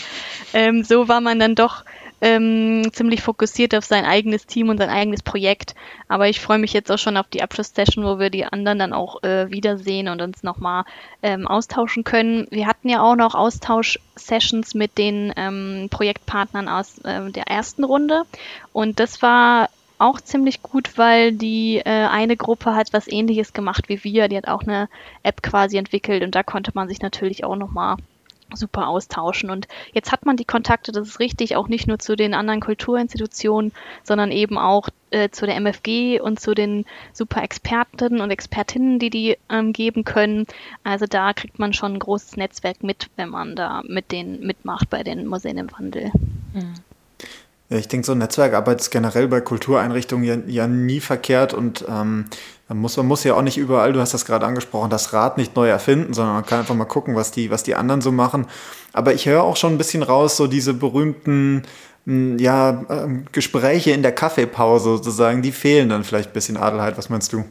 Ähm, 0.52 0.84
so 0.84 1.08
war 1.08 1.20
man 1.20 1.40
dann 1.40 1.56
doch 1.56 1.84
ähm, 2.24 2.90
ziemlich 2.90 3.20
fokussiert 3.20 3.74
auf 3.74 3.84
sein 3.84 4.06
eigenes 4.06 4.46
Team 4.46 4.70
und 4.70 4.78
sein 4.78 4.88
eigenes 4.88 5.22
Projekt. 5.22 5.74
Aber 6.08 6.26
ich 6.26 6.40
freue 6.40 6.58
mich 6.58 6.72
jetzt 6.72 6.90
auch 6.90 6.98
schon 6.98 7.18
auf 7.18 7.28
die 7.28 7.42
Abschlusssession, 7.42 8.02
wo 8.02 8.18
wir 8.18 8.30
die 8.30 8.46
anderen 8.46 8.78
dann 8.78 8.92
auch 8.94 9.22
äh, 9.22 9.50
wiedersehen 9.50 10.08
und 10.08 10.22
uns 10.22 10.42
nochmal 10.42 10.84
ähm, 11.22 11.46
austauschen 11.46 12.02
können. 12.02 12.46
Wir 12.50 12.66
hatten 12.66 12.88
ja 12.88 13.02
auch 13.02 13.14
noch 13.14 13.34
Austausch-Sessions 13.34 14.72
mit 14.72 14.96
den 14.96 15.34
ähm, 15.36 15.88
Projektpartnern 15.90 16.66
aus 16.66 16.96
äh, 17.00 17.30
der 17.30 17.48
ersten 17.48 17.84
Runde. 17.84 18.22
Und 18.72 19.00
das 19.00 19.20
war 19.20 19.68
auch 19.98 20.18
ziemlich 20.18 20.62
gut, 20.62 20.96
weil 20.96 21.32
die 21.32 21.76
äh, 21.76 22.06
eine 22.06 22.38
Gruppe 22.38 22.74
hat 22.74 22.94
was 22.94 23.06
ähnliches 23.06 23.52
gemacht 23.52 23.90
wie 23.90 24.02
wir. 24.02 24.28
Die 24.28 24.38
hat 24.38 24.48
auch 24.48 24.62
eine 24.62 24.88
App 25.22 25.42
quasi 25.42 25.76
entwickelt 25.76 26.22
und 26.22 26.34
da 26.34 26.42
konnte 26.42 26.72
man 26.74 26.88
sich 26.88 27.02
natürlich 27.02 27.44
auch 27.44 27.56
nochmal 27.56 27.96
super 28.56 28.88
austauschen. 28.88 29.50
Und 29.50 29.68
jetzt 29.92 30.12
hat 30.12 30.26
man 30.26 30.36
die 30.36 30.44
Kontakte, 30.44 30.92
das 30.92 31.08
ist 31.08 31.20
richtig, 31.20 31.56
auch 31.56 31.68
nicht 31.68 31.86
nur 31.86 31.98
zu 31.98 32.16
den 32.16 32.34
anderen 32.34 32.60
Kulturinstitutionen, 32.60 33.72
sondern 34.02 34.30
eben 34.30 34.58
auch 34.58 34.88
äh, 35.10 35.30
zu 35.30 35.46
der 35.46 35.56
MFG 35.56 36.20
und 36.20 36.40
zu 36.40 36.54
den 36.54 36.84
super 37.12 37.42
Experten 37.42 38.20
und 38.20 38.30
Expertinnen, 38.30 38.98
die 38.98 39.10
die 39.10 39.36
ähm, 39.50 39.72
geben 39.72 40.04
können. 40.04 40.46
Also 40.82 41.06
da 41.06 41.32
kriegt 41.32 41.58
man 41.58 41.72
schon 41.72 41.94
ein 41.94 41.98
großes 41.98 42.36
Netzwerk 42.36 42.82
mit, 42.82 43.08
wenn 43.16 43.28
man 43.28 43.56
da 43.56 43.82
mit 43.86 44.12
denen 44.12 44.40
mitmacht 44.46 44.90
bei 44.90 45.02
den 45.02 45.26
Museen 45.26 45.58
im 45.58 45.70
Wandel. 45.72 46.10
Mhm. 46.52 46.74
Ja, 47.70 47.78
ich 47.78 47.88
denke, 47.88 48.06
so 48.06 48.14
Netzwerkarbeit 48.14 48.80
ist 48.80 48.90
generell 48.90 49.26
bei 49.26 49.40
Kultureinrichtungen 49.40 50.24
ja, 50.24 50.36
ja 50.46 50.66
nie 50.66 51.00
verkehrt 51.00 51.54
und 51.54 51.84
ähm, 51.88 52.26
man, 52.68 52.78
muss, 52.78 52.96
man 52.96 53.06
muss 53.06 53.24
ja 53.24 53.34
auch 53.34 53.42
nicht 53.42 53.58
überall, 53.58 53.92
du 53.92 54.00
hast 54.00 54.14
das 54.14 54.24
gerade 54.24 54.46
angesprochen, 54.46 54.90
das 54.90 55.12
Rad 55.12 55.36
nicht 55.36 55.54
neu 55.54 55.68
erfinden, 55.68 56.14
sondern 56.14 56.34
man 56.34 56.46
kann 56.46 56.60
einfach 56.60 56.74
mal 56.74 56.84
gucken, 56.84 57.14
was 57.14 57.30
die, 57.30 57.50
was 57.50 57.62
die 57.62 57.74
anderen 57.74 58.00
so 58.00 58.10
machen. 58.10 58.46
Aber 58.92 59.12
ich 59.12 59.26
höre 59.26 59.42
auch 59.42 59.56
schon 59.56 59.74
ein 59.74 59.78
bisschen 59.78 60.02
raus, 60.02 60.36
so 60.36 60.46
diese 60.46 60.72
berühmten 60.72 61.62
hm, 62.06 62.38
ja, 62.38 62.84
ähm, 62.88 63.26
Gespräche 63.32 63.90
in 63.90 64.02
der 64.02 64.12
Kaffeepause 64.12 64.90
sozusagen, 64.96 65.42
die 65.42 65.52
fehlen 65.52 65.88
dann 65.88 66.04
vielleicht 66.04 66.30
ein 66.30 66.34
bisschen 66.34 66.56
Adelheid. 66.56 66.96
Was 66.96 67.10
meinst 67.10 67.32
du? 67.32 67.44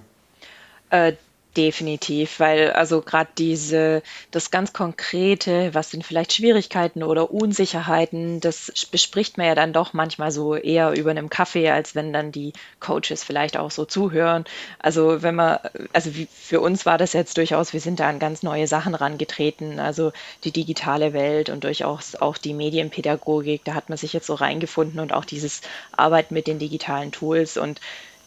Äh, 0.89 1.13
Definitiv, 1.55 2.39
weil 2.39 2.71
also 2.71 3.01
gerade 3.01 3.29
diese, 3.37 4.01
das 4.31 4.49
ganz 4.49 4.73
Konkrete, 4.73 5.71
was 5.75 5.91
sind 5.91 6.03
vielleicht 6.03 6.33
Schwierigkeiten 6.33 7.03
oder 7.03 7.29
Unsicherheiten, 7.29 8.39
das 8.39 8.71
bespricht 8.89 9.37
man 9.37 9.45
ja 9.45 9.53
dann 9.53 9.71
doch 9.71 9.93
manchmal 9.93 10.31
so 10.31 10.55
eher 10.55 10.93
über 10.93 11.11
einem 11.11 11.29
Kaffee, 11.29 11.69
als 11.69 11.93
wenn 11.93 12.11
dann 12.11 12.31
die 12.31 12.53
Coaches 12.79 13.23
vielleicht 13.23 13.55
auch 13.55 13.69
so 13.69 13.85
zuhören. 13.85 14.45
Also 14.79 15.21
wenn 15.21 15.35
man, 15.35 15.59
also 15.93 16.15
wie, 16.15 16.27
für 16.33 16.59
uns 16.59 16.87
war 16.87 16.97
das 16.97 17.13
jetzt 17.13 17.37
durchaus, 17.37 17.71
wir 17.71 17.81
sind 17.81 17.99
da 17.99 18.09
an 18.09 18.17
ganz 18.17 18.41
neue 18.41 18.65
Sachen 18.65 18.95
rangetreten, 18.95 19.79
also 19.79 20.11
die 20.45 20.51
digitale 20.51 21.13
Welt 21.13 21.51
und 21.51 21.65
durchaus 21.65 22.15
auch 22.15 22.39
die 22.39 22.55
Medienpädagogik, 22.55 23.63
da 23.63 23.75
hat 23.75 23.89
man 23.89 23.99
sich 23.99 24.11
jetzt 24.13 24.25
so 24.25 24.33
reingefunden 24.33 24.99
und 24.99 25.13
auch 25.13 25.25
dieses 25.25 25.61
Arbeiten 25.91 26.33
mit 26.33 26.47
den 26.47 26.57
digitalen 26.57 27.11
Tools 27.11 27.57
und 27.57 27.79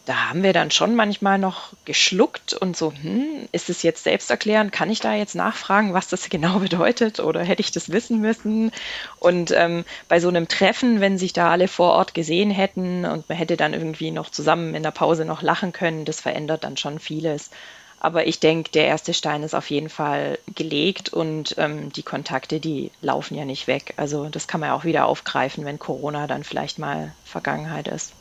da 0.06 0.30
haben 0.30 0.44
wir 0.44 0.52
dann 0.52 0.70
schon 0.70 0.94
manchmal 0.94 1.36
noch 1.36 1.72
geschluckt 1.84 2.54
und 2.54 2.76
so, 2.76 2.92
hm, 2.92 3.48
ist 3.50 3.68
es 3.68 3.82
jetzt 3.82 4.04
selbsterklärend? 4.04 4.70
Kann 4.70 4.88
ich 4.88 5.00
da 5.00 5.14
jetzt 5.14 5.34
nachfragen, 5.34 5.94
was 5.94 6.06
das 6.08 6.30
genau 6.30 6.58
bedeutet 6.60 7.18
oder 7.18 7.42
hätte 7.42 7.60
ich 7.60 7.72
das 7.72 7.90
wissen 7.90 8.20
müssen? 8.20 8.70
Und 9.18 9.50
ähm, 9.50 9.84
bei 10.08 10.20
so 10.20 10.28
einem 10.28 10.46
Treffen, 10.46 11.00
wenn 11.00 11.18
sich 11.18 11.32
da 11.32 11.50
alle 11.50 11.66
vor 11.66 11.92
Ort 11.92 12.14
gesehen 12.14 12.50
hätten 12.50 13.04
und 13.04 13.28
man 13.28 13.36
hätte 13.36 13.56
dann 13.56 13.74
irgendwie 13.74 14.12
noch 14.12 14.30
zusammen 14.30 14.74
in 14.74 14.84
der 14.84 14.92
Pause 14.92 15.24
noch 15.24 15.42
lachen 15.42 15.72
können, 15.72 16.04
das 16.04 16.20
verändert 16.20 16.62
dann 16.62 16.76
schon 16.76 17.00
vieles. 17.00 17.50
Aber 17.98 18.28
ich 18.28 18.38
denke, 18.38 18.70
der 18.70 18.86
erste 18.86 19.12
Stein 19.12 19.42
ist 19.42 19.54
auf 19.54 19.70
jeden 19.70 19.88
Fall 19.88 20.38
gelegt 20.54 21.08
und 21.08 21.56
ähm, 21.58 21.90
die 21.92 22.04
Kontakte, 22.04 22.60
die 22.60 22.92
laufen 23.00 23.36
ja 23.36 23.44
nicht 23.44 23.66
weg. 23.66 23.94
Also 23.96 24.28
das 24.28 24.46
kann 24.46 24.60
man 24.60 24.68
ja 24.68 24.74
auch 24.76 24.84
wieder 24.84 25.06
aufgreifen, 25.06 25.64
wenn 25.64 25.80
Corona 25.80 26.28
dann 26.28 26.44
vielleicht 26.44 26.78
mal 26.78 27.12
Vergangenheit 27.24 27.88
ist. 27.88 28.15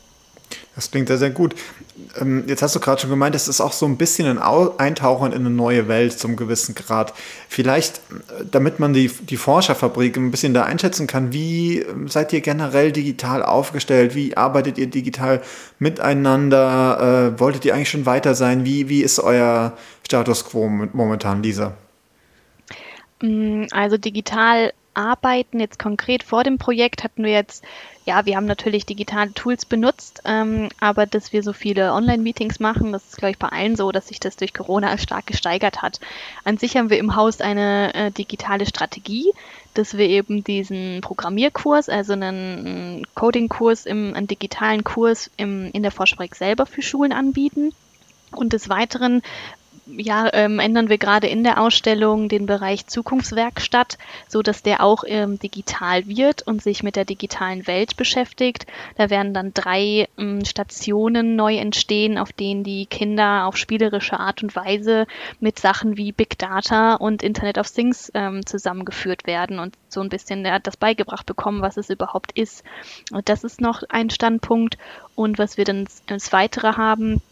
Das 0.74 0.90
klingt 0.90 1.08
sehr, 1.08 1.16
sehr 1.16 1.30
gut. 1.30 1.54
Ähm, 2.20 2.44
jetzt 2.46 2.60
hast 2.60 2.76
du 2.76 2.80
gerade 2.80 3.00
schon 3.00 3.08
gemeint, 3.08 3.34
es 3.34 3.48
ist 3.48 3.62
auch 3.62 3.72
so 3.72 3.86
ein 3.86 3.96
bisschen 3.96 4.26
ein 4.26 4.38
Eintauchen 4.78 5.32
in 5.32 5.40
eine 5.40 5.50
neue 5.50 5.88
Welt 5.88 6.18
zum 6.18 6.36
gewissen 6.36 6.74
Grad. 6.74 7.14
Vielleicht, 7.48 7.96
äh, 7.96 8.44
damit 8.50 8.78
man 8.78 8.92
die, 8.92 9.08
die 9.08 9.38
Forscherfabrik 9.38 10.16
ein 10.18 10.30
bisschen 10.30 10.52
da 10.52 10.64
einschätzen 10.64 11.06
kann, 11.06 11.32
wie 11.32 11.80
ähm, 11.80 12.08
seid 12.08 12.32
ihr 12.34 12.42
generell 12.42 12.92
digital 12.92 13.42
aufgestellt? 13.42 14.14
Wie 14.14 14.36
arbeitet 14.36 14.76
ihr 14.76 14.86
digital 14.86 15.40
miteinander? 15.78 17.32
Äh, 17.34 17.40
wolltet 17.40 17.64
ihr 17.64 17.74
eigentlich 17.74 17.90
schon 17.90 18.04
weiter 18.04 18.34
sein? 18.34 18.66
Wie, 18.66 18.90
wie 18.90 19.00
ist 19.00 19.18
euer 19.18 19.72
Status 20.04 20.44
quo 20.44 20.68
momentan, 20.68 21.42
Lisa? 21.42 21.72
Mm, 23.22 23.64
also 23.70 23.96
digital 23.96 24.72
arbeiten. 24.96 25.60
Jetzt 25.60 25.78
konkret 25.78 26.22
vor 26.22 26.42
dem 26.42 26.58
Projekt 26.58 27.04
hatten 27.04 27.24
wir 27.24 27.32
jetzt, 27.32 27.64
ja, 28.04 28.24
wir 28.26 28.36
haben 28.36 28.46
natürlich 28.46 28.86
digitale 28.86 29.32
Tools 29.34 29.66
benutzt, 29.66 30.22
ähm, 30.24 30.68
aber 30.80 31.06
dass 31.06 31.32
wir 31.32 31.42
so 31.42 31.52
viele 31.52 31.92
Online-Meetings 31.92 32.60
machen, 32.60 32.92
das 32.92 33.04
ist, 33.04 33.16
glaube 33.16 33.32
ich, 33.32 33.38
bei 33.38 33.48
allen 33.48 33.76
so, 33.76 33.92
dass 33.92 34.08
sich 34.08 34.20
das 34.20 34.36
durch 34.36 34.54
Corona 34.54 34.96
stark 34.98 35.26
gesteigert 35.26 35.82
hat. 35.82 36.00
An 36.44 36.58
sich 36.58 36.76
haben 36.76 36.90
wir 36.90 36.98
im 36.98 37.16
Haus 37.16 37.40
eine 37.40 37.94
äh, 37.94 38.10
digitale 38.10 38.66
Strategie, 38.66 39.32
dass 39.74 39.96
wir 39.96 40.08
eben 40.08 40.42
diesen 40.42 41.00
Programmierkurs, 41.02 41.88
also 41.88 42.14
einen 42.14 43.06
Coding-Kurs, 43.14 43.86
einen 43.86 44.26
digitalen 44.26 44.84
Kurs 44.84 45.30
im, 45.36 45.70
in 45.72 45.82
der 45.82 45.92
Forschfabrik 45.92 46.34
selber 46.34 46.64
für 46.64 46.82
Schulen 46.82 47.12
anbieten. 47.12 47.72
Und 48.32 48.52
des 48.52 48.68
Weiteren 48.68 49.22
ja, 49.86 50.28
ähm, 50.32 50.58
ändern 50.58 50.88
wir 50.88 50.98
gerade 50.98 51.26
in 51.28 51.44
der 51.44 51.60
Ausstellung 51.60 52.28
den 52.28 52.46
Bereich 52.46 52.86
Zukunftswerkstatt, 52.86 53.98
so 54.28 54.42
dass 54.42 54.62
der 54.62 54.82
auch 54.82 55.04
ähm, 55.06 55.38
digital 55.38 56.06
wird 56.06 56.42
und 56.42 56.62
sich 56.62 56.82
mit 56.82 56.96
der 56.96 57.04
digitalen 57.04 57.66
Welt 57.66 57.96
beschäftigt. 57.96 58.66
Da 58.96 59.10
werden 59.10 59.32
dann 59.32 59.54
drei 59.54 60.08
ähm, 60.18 60.44
Stationen 60.44 61.36
neu 61.36 61.56
entstehen, 61.56 62.18
auf 62.18 62.32
denen 62.32 62.64
die 62.64 62.86
Kinder 62.86 63.46
auf 63.46 63.56
spielerische 63.56 64.18
Art 64.18 64.42
und 64.42 64.56
Weise 64.56 65.06
mit 65.40 65.58
Sachen 65.58 65.96
wie 65.96 66.12
Big 66.12 66.38
Data 66.38 66.94
und 66.94 67.22
Internet 67.22 67.58
of 67.58 67.70
Things 67.70 68.10
ähm, 68.14 68.44
zusammengeführt 68.44 69.26
werden 69.26 69.58
und 69.58 69.74
so 69.88 70.00
ein 70.00 70.08
bisschen 70.08 70.44
ja, 70.44 70.58
das 70.58 70.76
beigebracht 70.76 71.26
bekommen, 71.26 71.62
was 71.62 71.76
es 71.76 71.90
überhaupt 71.90 72.32
ist. 72.32 72.64
Und 73.12 73.28
das 73.28 73.44
ist 73.44 73.60
noch 73.60 73.82
ein 73.88 74.10
Standpunkt. 74.10 74.78
Und 75.14 75.38
was 75.38 75.56
wir 75.56 75.64
dann 75.64 75.86
als 76.08 76.32
weitere 76.32 76.74
haben, 76.74 77.22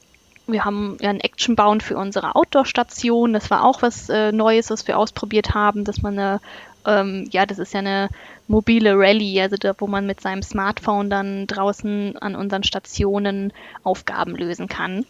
wir 0.46 0.64
haben 0.64 0.98
ja 1.00 1.10
ein 1.10 1.20
Action 1.20 1.56
bauen 1.56 1.80
für 1.80 1.96
unsere 1.96 2.34
Outdoor-Station. 2.34 3.32
Das 3.32 3.50
war 3.50 3.64
auch 3.64 3.82
was 3.82 4.08
äh, 4.08 4.32
Neues, 4.32 4.70
was 4.70 4.86
wir 4.86 4.98
ausprobiert 4.98 5.54
haben, 5.54 5.84
dass 5.84 6.02
man 6.02 6.18
eine, 6.18 6.40
ähm, 6.86 7.28
ja, 7.30 7.46
das 7.46 7.58
ist 7.58 7.72
ja 7.72 7.80
eine 7.80 8.08
mobile 8.46 8.92
Rallye, 8.94 9.40
also 9.40 9.56
da, 9.56 9.74
wo 9.78 9.86
man 9.86 10.06
mit 10.06 10.20
seinem 10.20 10.42
Smartphone 10.42 11.08
dann 11.08 11.46
draußen 11.46 12.18
an 12.18 12.36
unseren 12.36 12.62
Stationen 12.62 13.52
Aufgaben 13.82 14.36
lösen 14.36 14.68
kann. 14.68 15.06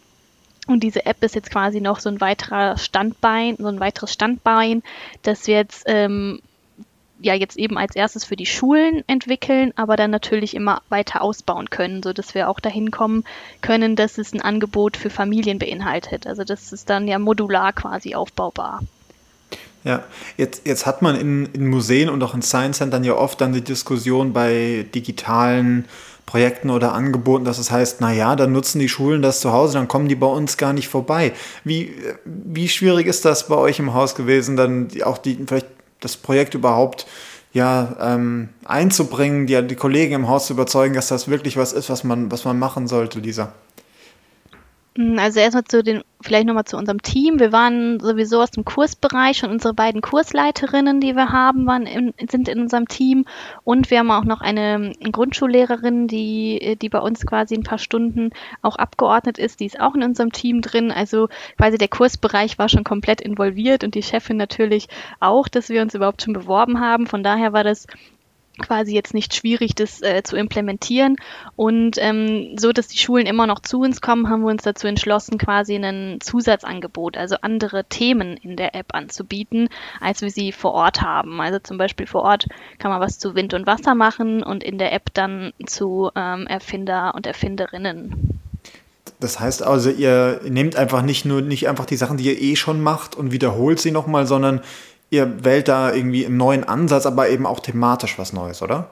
Und 0.67 0.81
diese 0.81 1.05
App 1.05 1.21
ist 1.23 1.35
jetzt 1.35 1.51
quasi 1.51 1.79
noch 1.79 1.99
so 1.99 2.09
ein 2.09 2.21
weiterer 2.21 2.77
Standbein, 2.77 3.55
so 3.59 3.67
ein 3.67 3.79
weiteres 3.79 4.11
Standbein, 4.11 4.81
das 5.21 5.45
wir 5.47 5.55
jetzt 5.55 5.83
ähm, 5.85 6.39
ja 7.19 7.33
jetzt 7.33 7.57
eben 7.57 7.77
als 7.77 7.95
erstes 7.95 8.25
für 8.25 8.35
die 8.35 8.45
Schulen 8.45 9.03
entwickeln, 9.07 9.73
aber 9.75 9.95
dann 9.95 10.11
natürlich 10.11 10.55
immer 10.55 10.81
weiter 10.89 11.21
ausbauen 11.21 11.69
können, 11.69 12.03
so 12.03 12.13
dass 12.13 12.35
wir 12.35 12.49
auch 12.49 12.59
dahin 12.59 12.91
kommen 12.91 13.23
können, 13.61 13.95
dass 13.95 14.17
es 14.17 14.33
ein 14.33 14.41
Angebot 14.41 14.97
für 14.97 15.09
Familien 15.09 15.59
beinhaltet. 15.59 16.27
Also 16.27 16.43
das 16.43 16.73
ist 16.73 16.89
dann 16.89 17.07
ja 17.07 17.19
modular 17.19 17.73
quasi 17.73 18.15
aufbaubar. 18.15 18.81
Ja, 19.83 20.03
jetzt, 20.35 20.65
jetzt 20.65 20.87
hat 20.87 21.03
man 21.03 21.15
in, 21.15 21.45
in 21.53 21.67
Museen 21.67 22.09
und 22.09 22.21
auch 22.23 22.33
in 22.33 22.41
Science 22.41 22.77
Centern 22.77 23.03
ja 23.03 23.13
oft 23.13 23.39
dann 23.39 23.53
die 23.53 23.61
Diskussion 23.61 24.33
bei 24.33 24.85
digitalen 24.95 25.85
Projekten 26.25 26.71
oder 26.71 26.93
Angeboten, 26.93 27.45
dass 27.45 27.59
es 27.59 27.69
heißt, 27.69 28.01
na 28.01 28.11
ja, 28.11 28.35
dann 28.35 28.51
nutzen 28.51 28.79
die 28.79 28.89
Schulen 28.89 29.21
das 29.21 29.41
zu 29.41 29.51
Hause, 29.51 29.75
dann 29.75 29.87
kommen 29.87 30.07
die 30.07 30.15
bei 30.15 30.25
uns 30.25 30.57
gar 30.57 30.73
nicht 30.73 30.87
vorbei. 30.87 31.33
Wie, 31.63 31.93
wie 32.25 32.67
schwierig 32.67 33.05
ist 33.05 33.25
das 33.25 33.47
bei 33.47 33.55
euch 33.55 33.77
im 33.77 33.93
Haus 33.93 34.15
gewesen, 34.15 34.57
dann 34.57 34.89
auch 35.03 35.19
die, 35.19 35.37
vielleicht 35.45 35.67
das 36.05 36.17
Projekt 36.17 36.53
überhaupt 36.53 37.05
ja, 37.53 37.95
ähm, 37.99 38.49
einzubringen, 38.65 39.47
die, 39.47 39.65
die 39.65 39.75
Kollegen 39.75 40.13
im 40.13 40.27
Haus 40.27 40.47
zu 40.47 40.53
überzeugen, 40.53 40.93
dass 40.93 41.07
das 41.07 41.27
wirklich 41.27 41.57
was 41.57 41.73
ist, 41.73 41.89
was 41.89 42.03
man, 42.03 42.31
was 42.31 42.45
man 42.45 42.59
machen 42.59 42.87
sollte, 42.87 43.19
Lisa? 43.19 43.53
Hm, 44.97 45.19
also 45.19 45.41
erstmal 45.41 45.65
zu 45.65 45.83
den, 45.83 46.03
vielleicht 46.21 46.47
nochmal 46.47 46.63
zu 46.63 46.77
unserem 46.77 47.01
Team. 47.01 47.39
Wir 47.39 47.51
waren 47.51 47.99
sowieso 47.99 48.41
aus 48.41 48.51
dem 48.51 48.63
Kursbereich 48.63 49.43
und 49.43 49.51
unsere 49.51 49.73
beiden 49.73 50.01
Kursleiterinnen, 50.01 51.01
die 51.01 51.15
wir 51.15 51.33
haben, 51.33 51.65
waren 51.67 51.85
in, 51.85 52.13
sind 52.29 52.47
in 52.47 52.61
unserem 52.61 52.87
Team. 52.87 53.25
Und 53.65 53.91
wir 53.91 53.99
haben 53.99 54.11
auch 54.11 54.23
noch 54.23 54.39
eine 54.39 54.93
Grundschullehrerin, 55.11 56.07
die, 56.07 56.77
die 56.81 56.89
bei 56.89 56.99
uns 56.99 57.25
quasi 57.25 57.55
ein 57.55 57.63
paar 57.63 57.77
Stunden 57.77 58.29
auch 58.61 58.77
abgeordnet 58.77 59.37
ist. 59.37 59.59
Die 59.59 59.65
ist 59.65 59.81
auch 59.81 59.95
in 59.95 60.03
unserem 60.03 60.31
Team 60.31 60.61
drin. 60.61 60.91
Also 60.91 61.27
quasi 61.57 61.77
der 61.77 61.89
Kursbereich 61.89 62.57
war 62.57 62.69
schon 62.69 62.85
komplett 62.85 63.19
involviert 63.19 63.83
und 63.83 63.95
die 63.95 64.03
Chefin 64.03 64.37
natürlich 64.37 64.87
auch, 65.19 65.49
dass 65.49 65.67
wir 65.67 65.81
uns 65.81 65.93
überhaupt 65.93 66.21
schon 66.21 66.33
beworben 66.33 66.79
haben. 66.79 67.05
Von 67.05 67.21
daher 67.21 67.51
war 67.51 67.65
das 67.65 67.85
quasi 68.59 68.93
jetzt 68.93 69.13
nicht 69.13 69.35
schwierig, 69.35 69.75
das 69.75 70.01
äh, 70.01 70.23
zu 70.23 70.35
implementieren. 70.35 71.15
Und 71.55 71.97
ähm, 71.99 72.55
so, 72.57 72.71
dass 72.71 72.87
die 72.87 72.97
Schulen 72.97 73.25
immer 73.25 73.47
noch 73.47 73.59
zu 73.59 73.79
uns 73.81 74.01
kommen, 74.01 74.29
haben 74.29 74.41
wir 74.41 74.51
uns 74.51 74.63
dazu 74.63 74.87
entschlossen, 74.87 75.37
quasi 75.37 75.75
ein 75.75 76.19
Zusatzangebot, 76.21 77.17
also 77.17 77.35
andere 77.41 77.85
Themen 77.85 78.37
in 78.37 78.55
der 78.55 78.75
App 78.75 78.93
anzubieten, 78.93 79.69
als 79.99 80.21
wir 80.21 80.29
sie 80.29 80.51
vor 80.51 80.73
Ort 80.73 81.01
haben. 81.01 81.41
Also 81.41 81.59
zum 81.59 81.77
Beispiel 81.77 82.07
vor 82.07 82.23
Ort 82.23 82.47
kann 82.79 82.91
man 82.91 83.01
was 83.01 83.19
zu 83.19 83.35
Wind 83.35 83.53
und 83.53 83.67
Wasser 83.67 83.95
machen 83.95 84.43
und 84.43 84.63
in 84.63 84.77
der 84.77 84.93
App 84.93 85.13
dann 85.13 85.53
zu 85.65 86.11
ähm, 86.15 86.47
Erfinder 86.47 87.13
und 87.15 87.27
Erfinderinnen. 87.27 88.41
Das 89.19 89.39
heißt 89.39 89.63
also, 89.63 89.89
ihr 89.89 90.41
nehmt 90.47 90.75
einfach 90.75 91.01
nicht 91.01 91.25
nur 91.25 91.41
nicht 91.41 91.69
einfach 91.69 91.85
die 91.85 91.95
Sachen, 91.95 92.17
die 92.17 92.25
ihr 92.25 92.41
eh 92.41 92.55
schon 92.55 92.81
macht 92.81 93.15
und 93.15 93.31
wiederholt 93.31 93.79
sie 93.79 93.91
nochmal, 93.91 94.27
sondern 94.27 94.61
ihr 95.09 95.43
wählt 95.43 95.67
da 95.67 95.93
irgendwie 95.93 96.25
einen 96.25 96.37
neuen 96.37 96.63
Ansatz, 96.63 97.05
aber 97.05 97.29
eben 97.29 97.45
auch 97.45 97.59
thematisch 97.59 98.17
was 98.17 98.33
Neues, 98.33 98.61
oder? 98.61 98.89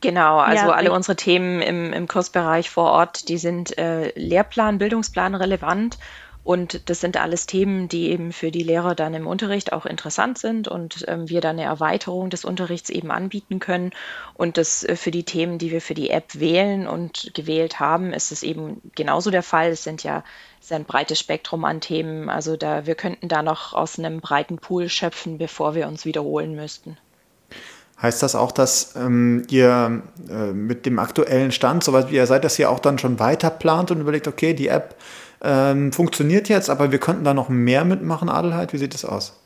Genau, 0.00 0.38
also 0.38 0.66
ja, 0.66 0.72
alle 0.72 0.92
unsere 0.92 1.14
Themen 1.14 1.62
im, 1.62 1.92
im 1.92 2.08
Kursbereich 2.08 2.70
vor 2.70 2.90
Ort, 2.90 3.28
die 3.28 3.38
sind 3.38 3.78
äh, 3.78 4.12
Lehrplan, 4.18 4.78
Bildungsplan 4.78 5.34
relevant 5.36 5.96
und 6.44 6.90
das 6.90 7.00
sind 7.00 7.16
alles 7.16 7.46
Themen, 7.46 7.88
die 7.88 8.10
eben 8.10 8.32
für 8.32 8.50
die 8.50 8.64
Lehrer 8.64 8.96
dann 8.96 9.14
im 9.14 9.28
Unterricht 9.28 9.72
auch 9.72 9.86
interessant 9.86 10.38
sind 10.38 10.66
und 10.66 11.04
ähm, 11.06 11.28
wir 11.28 11.40
dann 11.40 11.56
eine 11.56 11.68
Erweiterung 11.68 12.30
des 12.30 12.44
Unterrichts 12.44 12.90
eben 12.90 13.12
anbieten 13.12 13.60
können. 13.60 13.92
Und 14.34 14.56
das 14.56 14.82
äh, 14.82 14.96
für 14.96 15.12
die 15.12 15.22
Themen, 15.22 15.58
die 15.58 15.70
wir 15.70 15.80
für 15.80 15.94
die 15.94 16.10
App 16.10 16.40
wählen 16.40 16.88
und 16.88 17.30
gewählt 17.34 17.78
haben, 17.78 18.12
ist 18.12 18.32
es 18.32 18.42
eben 18.42 18.80
genauso 18.96 19.30
der 19.30 19.44
Fall. 19.44 19.70
Es 19.70 19.84
sind 19.84 20.02
ja 20.02 20.24
ist 20.60 20.72
ein 20.72 20.84
breites 20.84 21.20
Spektrum 21.20 21.64
an 21.64 21.80
Themen. 21.80 22.28
Also 22.28 22.56
da 22.56 22.86
wir 22.86 22.96
könnten 22.96 23.28
da 23.28 23.42
noch 23.42 23.72
aus 23.72 23.98
einem 23.98 24.20
breiten 24.20 24.58
Pool 24.58 24.88
schöpfen, 24.88 25.38
bevor 25.38 25.76
wir 25.76 25.86
uns 25.86 26.04
wiederholen 26.04 26.56
müssten. 26.56 26.96
Heißt 28.00 28.20
das 28.20 28.34
auch, 28.34 28.50
dass 28.50 28.96
ähm, 28.96 29.46
ihr 29.48 30.02
äh, 30.28 30.52
mit 30.52 30.86
dem 30.86 30.98
aktuellen 30.98 31.52
Stand, 31.52 31.84
soweit 31.84 32.10
wie 32.10 32.16
ihr 32.16 32.26
seid, 32.26 32.42
dass 32.42 32.58
ihr 32.58 32.68
auch 32.68 32.80
dann 32.80 32.98
schon 32.98 33.20
weiter 33.20 33.48
plant 33.48 33.92
und 33.92 34.00
überlegt, 34.00 34.26
okay, 34.26 34.54
die 34.54 34.66
App 34.66 34.96
ähm, 35.42 35.92
funktioniert 35.92 36.48
jetzt, 36.48 36.70
aber 36.70 36.92
wir 36.92 36.98
könnten 36.98 37.24
da 37.24 37.34
noch 37.34 37.48
mehr 37.48 37.84
mitmachen, 37.84 38.28
Adelheid. 38.28 38.72
Wie 38.72 38.78
sieht 38.78 38.94
es 38.94 39.04
aus? 39.04 39.38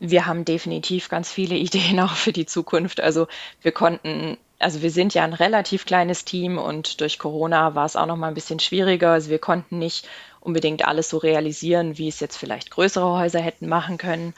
Wir 0.00 0.26
haben 0.26 0.44
definitiv 0.44 1.08
ganz 1.08 1.30
viele 1.30 1.54
Ideen 1.56 2.00
auch 2.00 2.14
für 2.14 2.32
die 2.32 2.46
Zukunft. 2.46 3.00
Also 3.00 3.28
wir 3.62 3.72
konnten, 3.72 4.36
also 4.58 4.82
wir 4.82 4.90
sind 4.90 5.14
ja 5.14 5.24
ein 5.24 5.32
relativ 5.32 5.86
kleines 5.86 6.24
Team 6.24 6.58
und 6.58 7.00
durch 7.00 7.18
Corona 7.18 7.74
war 7.74 7.86
es 7.86 7.96
auch 7.96 8.06
noch 8.06 8.16
mal 8.16 8.28
ein 8.28 8.34
bisschen 8.34 8.60
schwieriger. 8.60 9.12
Also 9.12 9.30
wir 9.30 9.38
konnten 9.38 9.78
nicht 9.78 10.08
unbedingt 10.40 10.86
alles 10.86 11.08
so 11.08 11.18
realisieren, 11.18 11.96
wie 11.96 12.08
es 12.08 12.20
jetzt 12.20 12.36
vielleicht 12.36 12.70
größere 12.70 13.18
Häuser 13.18 13.40
hätten 13.40 13.68
machen 13.68 13.96
können. 13.96 14.34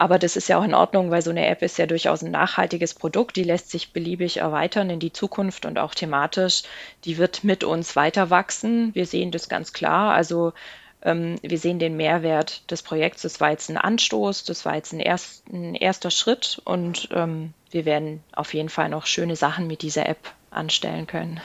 Aber 0.00 0.18
das 0.18 0.34
ist 0.34 0.48
ja 0.48 0.58
auch 0.58 0.64
in 0.64 0.72
Ordnung, 0.72 1.10
weil 1.10 1.20
so 1.20 1.28
eine 1.28 1.46
App 1.46 1.60
ist 1.60 1.76
ja 1.76 1.84
durchaus 1.84 2.22
ein 2.22 2.30
nachhaltiges 2.30 2.94
Produkt. 2.94 3.36
Die 3.36 3.44
lässt 3.44 3.70
sich 3.70 3.92
beliebig 3.92 4.38
erweitern 4.38 4.88
in 4.88 4.98
die 4.98 5.12
Zukunft 5.12 5.66
und 5.66 5.78
auch 5.78 5.94
thematisch. 5.94 6.62
Die 7.04 7.18
wird 7.18 7.44
mit 7.44 7.64
uns 7.64 7.96
weiter 7.96 8.30
wachsen. 8.30 8.94
Wir 8.94 9.04
sehen 9.04 9.30
das 9.30 9.50
ganz 9.50 9.74
klar. 9.74 10.14
Also 10.14 10.54
ähm, 11.02 11.36
wir 11.42 11.58
sehen 11.58 11.78
den 11.78 11.98
Mehrwert 11.98 12.70
des 12.70 12.82
Projekts. 12.82 13.20
Das 13.20 13.42
war 13.42 13.50
jetzt 13.50 13.68
ein 13.68 13.76
Anstoß, 13.76 14.44
das 14.44 14.64
war 14.64 14.74
jetzt 14.74 14.94
ein, 14.94 15.00
erst, 15.00 15.46
ein 15.52 15.74
erster 15.74 16.10
Schritt 16.10 16.62
und 16.64 17.10
ähm, 17.12 17.52
wir 17.70 17.84
werden 17.84 18.24
auf 18.32 18.54
jeden 18.54 18.70
Fall 18.70 18.88
noch 18.88 19.04
schöne 19.04 19.36
Sachen 19.36 19.66
mit 19.66 19.82
dieser 19.82 20.08
App 20.08 20.32
anstellen 20.50 21.06
können. 21.08 21.42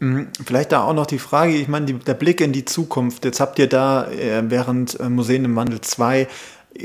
Mhm. 0.00 0.30
Vielleicht 0.44 0.72
da 0.72 0.82
auch 0.82 0.94
noch 0.94 1.06
die 1.06 1.20
Frage, 1.20 1.52
ich 1.52 1.68
meine, 1.68 1.86
die, 1.86 1.94
der 1.94 2.14
Blick 2.14 2.40
in 2.40 2.52
die 2.52 2.64
Zukunft. 2.64 3.24
Jetzt 3.24 3.38
habt 3.38 3.60
ihr 3.60 3.68
da 3.68 4.10
äh, 4.10 4.42
während 4.50 4.98
äh, 4.98 5.08
Museen 5.08 5.44
im 5.44 5.54
Wandel 5.54 5.80
2 5.80 6.22
ähm, 6.22 6.28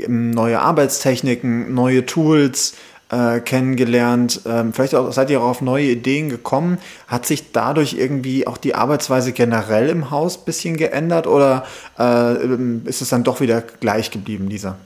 neue 0.08 0.60
Arbeitstechniken, 0.60 1.74
neue 1.74 2.06
Tools 2.06 2.74
äh, 3.10 3.40
kennengelernt. 3.40 4.40
Ähm, 4.46 4.72
vielleicht 4.72 4.94
auch, 4.94 5.12
seid 5.12 5.30
ihr 5.30 5.40
auch 5.40 5.46
auf 5.50 5.62
neue 5.62 5.86
Ideen 5.86 6.28
gekommen. 6.28 6.78
Hat 7.06 7.26
sich 7.26 7.52
dadurch 7.52 7.94
irgendwie 7.94 8.46
auch 8.46 8.56
die 8.56 8.74
Arbeitsweise 8.74 9.32
generell 9.32 9.88
im 9.88 10.10
Haus 10.10 10.38
ein 10.38 10.44
bisschen 10.44 10.76
geändert 10.76 11.26
oder 11.26 11.64
äh, 11.98 12.32
ähm, 12.34 12.82
ist 12.84 13.02
es 13.02 13.08
dann 13.10 13.24
doch 13.24 13.40
wieder 13.40 13.60
gleich 13.60 14.10
geblieben, 14.10 14.48
Lisa? 14.48 14.76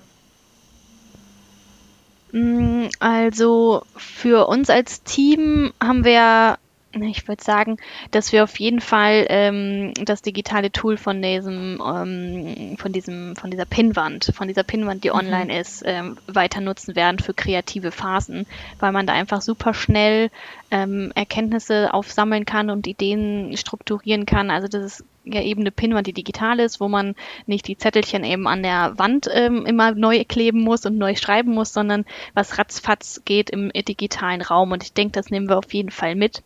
Mm, 2.33 2.87
also 3.01 3.83
für 3.97 4.47
uns 4.47 4.71
als 4.71 5.03
Team 5.03 5.73
haben 5.83 6.05
wir 6.05 6.59
ich 6.93 7.29
würde 7.29 7.43
sagen, 7.43 7.77
dass 8.11 8.33
wir 8.33 8.43
auf 8.43 8.59
jeden 8.59 8.81
Fall 8.81 9.27
ähm, 9.29 9.95
das 10.05 10.23
digitale 10.23 10.73
Tool 10.73 10.97
von 10.97 11.23
diesem, 11.23 11.81
ähm, 11.81 12.77
von 12.79 12.93
diesem, 12.93 13.37
von 13.37 13.51
dieser 13.51 13.65
Pinnwand, 13.65 14.33
von 14.35 14.49
dieser 14.49 14.65
Pinnwand, 14.65 15.05
die 15.05 15.11
mhm. 15.11 15.17
online 15.17 15.61
ist, 15.61 15.83
ähm, 15.87 16.19
weiter 16.27 16.61
nutzen 16.61 16.97
werden 16.97 17.21
für 17.21 17.33
kreative 17.33 17.93
Phasen, 17.93 18.47
weil 18.81 18.91
man 18.91 19.07
da 19.07 19.13
einfach 19.13 19.41
super 19.41 19.73
schnell 19.73 20.31
ähm, 20.73 21.13
Erkenntnisse 21.15 21.95
aufsammeln 21.95 22.45
kann 22.45 22.71
und 22.71 22.89
Ideen 22.89 23.57
strukturieren 23.57 24.27
kann. 24.27 24.51
Also 24.51 24.67
das 24.67 24.85
ist 24.85 25.05
ja 25.25 25.43
eben 25.43 25.61
eine 25.61 25.71
Pinnwand, 25.71 26.09
die 26.09 26.13
digital 26.13 26.59
ist, 26.59 26.81
wo 26.81 26.89
man 26.89 27.15
nicht 27.47 27.69
die 27.69 27.79
Zettelchen 27.79 28.25
eben 28.25 28.49
an 28.49 28.65
der 28.65 28.99
Wand 28.99 29.29
ähm, 29.33 29.65
immer 29.65 29.93
neu 29.93 30.25
kleben 30.25 30.61
muss 30.61 30.87
und 30.87 30.99
neu 30.99 31.15
schreiben 31.15 31.53
muss, 31.53 31.73
sondern 31.73 32.05
was 32.35 32.59
ratzfatz 32.59 33.23
geht 33.25 33.51
im 33.51 33.71
digitalen 33.71 34.43
Raum. 34.43 34.73
Und 34.73 34.83
ich 34.83 34.93
denke, 34.93 35.13
das 35.13 35.31
nehmen 35.31 35.49
wir 35.49 35.59
auf 35.59 35.73
jeden 35.73 35.91
Fall 35.91 36.17
mit. 36.17 36.43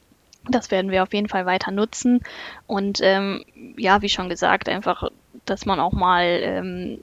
Das 0.49 0.71
werden 0.71 0.91
wir 0.91 1.03
auf 1.03 1.13
jeden 1.15 1.29
Fall 1.29 1.47
weiter 1.47 1.71
nutzen. 1.71 2.21
Und 2.67 3.01
ähm, 3.03 3.45
ja, 3.77 4.03
wie 4.03 4.09
schon 4.09 4.29
gesagt, 4.29 4.69
einfach, 4.69 5.11
dass 5.47 5.67
man 5.67 5.81
auch 5.81 5.93
mal 5.93 6.25
ähm, 6.25 6.99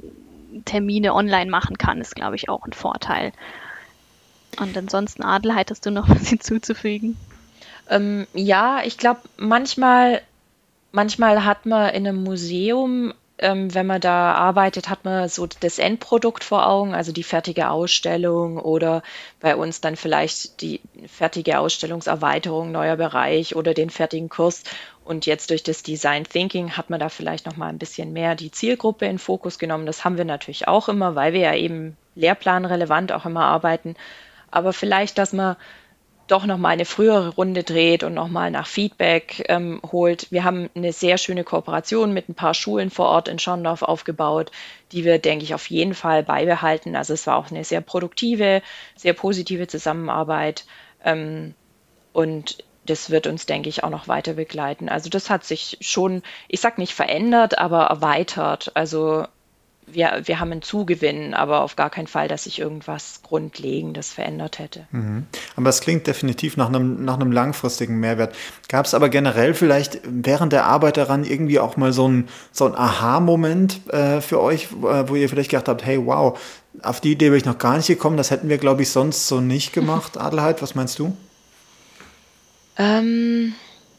Termine 0.66 1.14
online 1.14 1.50
machen 1.50 1.78
kann, 1.78 2.02
ist, 2.02 2.16
glaube 2.16 2.36
ich, 2.36 2.50
auch 2.50 2.66
ein 2.66 2.74
Vorteil. 2.74 3.32
Und 4.60 4.78
ansonsten, 4.78 5.24
Adel, 5.24 5.56
hättest 5.56 5.86
du 5.86 5.92
noch 5.92 6.10
was 6.10 6.28
hinzuzufügen? 6.28 7.18
Ähm, 7.90 8.28
ja, 8.34 8.82
ich 8.84 8.98
glaube, 8.98 9.22
manchmal, 9.38 10.22
manchmal 10.92 11.46
hat 11.46 11.66
man 11.66 11.90
in 11.90 12.08
einem 12.08 12.24
Museum 12.24 13.14
ähm, 13.42 13.74
wenn 13.74 13.88
man 13.88 14.00
da 14.00 14.34
arbeitet, 14.34 14.88
hat 14.88 15.04
man 15.04 15.28
so 15.28 15.48
das 15.48 15.80
Endprodukt 15.80 16.44
vor 16.44 16.68
Augen, 16.68 16.94
also 16.94 17.12
die 17.12 17.24
fertige 17.24 17.70
Ausstellung 17.70 18.58
oder 18.58 19.02
bei 19.40 19.56
uns 19.56 19.82
dann 19.82 19.96
vielleicht 19.96 20.62
die 20.62 20.80
fertige 21.08 21.60
Ausstellungserweiterung, 21.60 22.72
neuer 22.72 22.96
Bereich 22.96 23.56
oder 23.56 23.74
den 23.74 23.90
fertigen 23.90 24.30
Kurs. 24.30 24.64
Und 25.04 25.26
jetzt 25.26 25.50
durch 25.50 25.64
das 25.64 25.84
Design 25.84 26.24
Thinking 26.24 26.78
hat 26.78 26.90
man 26.90 27.00
da 27.00 27.10
vielleicht 27.10 27.46
noch 27.46 27.58
mal 27.58 27.68
ein 27.68 27.80
bisschen 27.80 28.14
mehr 28.14 28.36
die 28.36 28.52
Zielgruppe 28.52 29.06
in 29.06 29.20
Fokus 29.20 29.60
genommen. 29.60 29.86
Das 29.86 30.06
haben 30.06 30.18
wir 30.18 30.26
natürlich 30.26 30.68
auch 30.68 30.90
immer, 30.90 31.16
weil 31.16 31.34
wir 31.34 31.42
ja 31.42 31.56
eben 31.56 31.98
lehrplanrelevant 32.16 33.12
auch 33.12 33.26
immer 33.26 33.46
arbeiten. 33.46 33.96
Aber 34.52 34.74
vielleicht, 34.74 35.18
dass 35.18 35.34
man 35.34 35.56
doch 36.32 36.46
mal 36.46 36.70
eine 36.70 36.86
frühere 36.86 37.30
Runde 37.30 37.64
dreht 37.64 38.04
und 38.04 38.14
noch 38.14 38.30
mal 38.30 38.52
nach 38.52 38.68
Feedback 38.68 39.46
ähm, 39.50 39.82
holt. 39.92 40.32
Wir 40.32 40.44
haben 40.44 40.70
eine 40.76 40.94
sehr 40.94 41.18
schöne 41.18 41.44
Kooperation 41.44 42.14
mit 42.14 42.30
ein 42.30 42.36
paar 42.36 42.54
Schulen 42.54 42.90
vor 42.90 43.08
Ort 43.08 43.28
in 43.28 43.40
Schondorf 43.40 43.82
aufgebaut, 43.82 44.52
die 44.92 45.04
wir, 45.04 45.20
denke 45.20 45.44
ich, 45.44 45.54
auf 45.54 45.70
jeden 45.70 45.94
Fall 45.94 46.24
beibehalten. 46.24 46.96
Also 46.96 47.14
es 47.14 47.28
war 47.28 47.38
auch 47.38 47.52
eine 47.52 47.64
sehr 47.64 47.82
produktive, 47.82 48.62
sehr 48.96 49.14
positive 49.14 49.68
Zusammenarbeit 49.68 50.66
ähm, 51.04 51.54
und 52.14 52.64
das 52.86 53.10
wird 53.10 53.28
uns, 53.28 53.46
denke 53.46 53.70
ich, 53.70 53.84
auch 53.84 53.90
noch 53.90 54.08
weiter 54.08 54.34
begleiten. 54.34 54.90
Also 54.90 55.10
das 55.10 55.30
hat 55.30 55.44
sich 55.44 55.78
schon, 55.82 56.24
ich 56.48 56.62
sag 56.62 56.78
nicht 56.78 56.94
verändert, 56.94 57.60
aber 57.60 57.84
erweitert. 57.84 58.72
Also 58.74 59.26
wir, 59.94 60.22
wir 60.26 60.40
haben 60.40 60.52
einen 60.52 60.62
Zugewinn, 60.62 61.34
aber 61.34 61.62
auf 61.62 61.76
gar 61.76 61.90
keinen 61.90 62.08
Fall, 62.08 62.28
dass 62.28 62.44
sich 62.44 62.60
irgendwas 62.60 63.22
Grundlegendes 63.24 64.12
verändert 64.12 64.60
hätte. 64.60 64.88
Mhm. 64.92 65.26
Aber 65.56 65.70
es 65.70 65.82
klingt 65.82 66.08
definitiv 66.08 66.58
nach 66.58 66.68
einem, 66.68 67.04
nach 67.04 67.16
einem 67.16 67.32
langfristigen 67.32 68.00
Mehrwert. 68.00 68.36
Gab 68.68 68.86
es 68.86 68.94
aber 68.94 69.10
generell 69.10 69.54
vielleicht 69.54 70.00
während 70.04 70.54
der 70.54 70.66
Arbeit 70.66 70.98
daran 70.98 71.24
irgendwie 71.24 71.60
auch 71.60 71.78
mal 71.78 71.94
so 71.94 72.08
ein, 72.08 72.28
so 72.52 72.66
ein 72.66 72.76
Aha-Moment 72.76 73.88
äh, 73.92 74.22
für 74.22 74.42
euch, 74.42 74.70
äh, 74.72 75.10
wo 75.10 75.16
ihr 75.16 75.30
vielleicht 75.30 75.52
gedacht 75.52 75.68
habt, 75.68 75.86
hey, 75.86 76.06
wow, 76.06 76.40
auf 76.84 77.02
die 77.02 77.12
Idee 77.12 77.30
bin 77.30 77.38
ich 77.38 77.46
noch 77.46 77.58
gar 77.58 77.78
nicht 77.78 77.88
gekommen, 77.88 78.18
das 78.18 78.32
hätten 78.32 78.50
wir, 78.50 78.58
glaube 78.58 78.82
ich, 78.82 78.90
sonst 78.90 79.28
so 79.28 79.42
nicht 79.42 79.74
gemacht. 79.74 80.18
Adelheid, 80.18 80.62
was 80.62 80.76
meinst 80.76 81.00
du? 81.00 81.16
Ähm, 82.78 83.54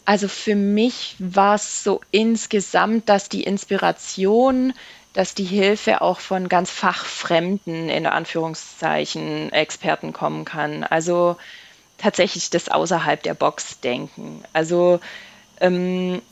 also 0.05 0.28
für 0.28 0.57
mich 0.57 1.16
war 1.18 1.55
es 1.55 1.85
so 1.85 2.00
insgesamt, 2.11 3.09
dass 3.09 3.28
die 3.28 3.44
Inspiration 3.44 4.72
dass 5.12 5.35
die 5.35 5.44
Hilfe 5.44 6.01
auch 6.01 6.20
von 6.20 6.48
ganz 6.48 6.70
fachfremden, 6.70 7.88
in 7.88 8.07
Anführungszeichen, 8.07 9.53
Experten 9.53 10.12
kommen 10.12 10.44
kann. 10.44 10.85
Also 10.85 11.37
tatsächlich 11.98 12.51
das 12.51 12.68
außerhalb 12.68 13.22
der 13.22 13.35
Box 13.35 13.81
denken. 13.81 14.42
Also 14.53 15.01
ähm, 15.61 16.22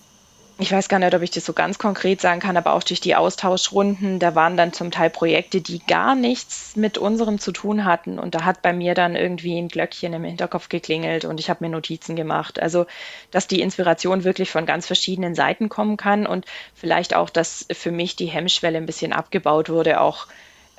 ich 0.61 0.73
weiß 0.73 0.89
gar 0.89 0.99
nicht, 0.99 1.15
ob 1.15 1.23
ich 1.23 1.31
das 1.31 1.45
so 1.45 1.53
ganz 1.53 1.79
konkret 1.79 2.21
sagen 2.21 2.41
kann, 2.41 2.57
aber 2.57 2.75
auch 2.75 2.83
durch 2.83 3.01
die 3.01 3.17
Austauschrunden, 3.17 4.19
da 4.19 4.35
waren 4.35 4.57
dann 4.57 4.73
zum 4.73 4.91
Teil 4.91 5.09
Projekte, 5.09 5.61
die 5.61 5.79
gar 5.79 6.15
nichts 6.15 6.77
mit 6.77 6.99
unserem 6.99 7.39
zu 7.39 7.53
tun 7.53 7.85
hatten. 7.85 8.19
Und 8.19 8.35
da 8.35 8.45
hat 8.45 8.61
bei 8.61 8.73
mir 8.73 8.95
dann 8.95 9.17
irgendwie 9.17 9.59
ein 9.59 9.69
Glöckchen 9.69 10.13
im 10.13 10.25
Hinterkopf 10.25 10.69
geklingelt 10.69 11.25
und 11.25 11.41
ich 11.41 11.49
habe 11.49 11.65
mir 11.65 11.71
Notizen 11.71 12.15
gemacht. 12.15 12.61
Also, 12.61 12.87
dass 13.31 13.49
die 13.49 13.61
Inspiration 13.61 14.25
wirklich 14.25 14.51
von 14.51 14.67
ganz 14.67 14.87
verschiedenen 14.87 15.35
Seiten 15.35 15.69
kommen 15.71 15.97
kann 15.97 16.27
und 16.27 16.45
vielleicht 16.75 17.15
auch, 17.15 17.31
dass 17.31 17.67
für 17.73 17.91
mich 17.91 18.17
die 18.17 18.27
Hemmschwelle 18.27 18.77
ein 18.77 18.87
bisschen 18.87 19.13
abgebaut 19.13 19.71
wurde, 19.71 20.01
auch 20.01 20.27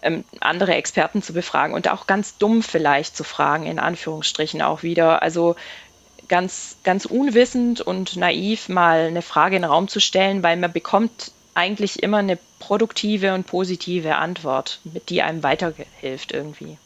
ähm, 0.03 0.23
andere 0.39 0.75
Experten 0.75 1.21
zu 1.21 1.33
befragen 1.33 1.73
und 1.73 1.89
auch 1.89 2.07
ganz 2.07 2.37
dumm 2.37 2.61
vielleicht 2.61 3.15
zu 3.15 3.23
fragen, 3.23 3.65
in 3.65 3.79
Anführungsstrichen 3.79 4.61
auch 4.61 4.83
wieder. 4.83 5.21
Also 5.21 5.55
ganz, 6.31 6.77
ganz 6.85 7.03
unwissend 7.05 7.81
und 7.81 8.15
naiv 8.15 8.69
mal 8.69 9.01
eine 9.01 9.21
Frage 9.21 9.57
in 9.57 9.63
den 9.63 9.69
Raum 9.69 9.89
zu 9.89 9.99
stellen, 9.99 10.41
weil 10.41 10.55
man 10.55 10.71
bekommt 10.71 11.33
eigentlich 11.53 12.01
immer 12.01 12.17
eine 12.17 12.39
produktive 12.59 13.33
und 13.33 13.45
positive 13.45 14.15
Antwort, 14.15 14.79
mit 14.85 15.09
die 15.09 15.21
einem 15.21 15.43
weiterhilft 15.43 16.31
irgendwie. 16.31 16.77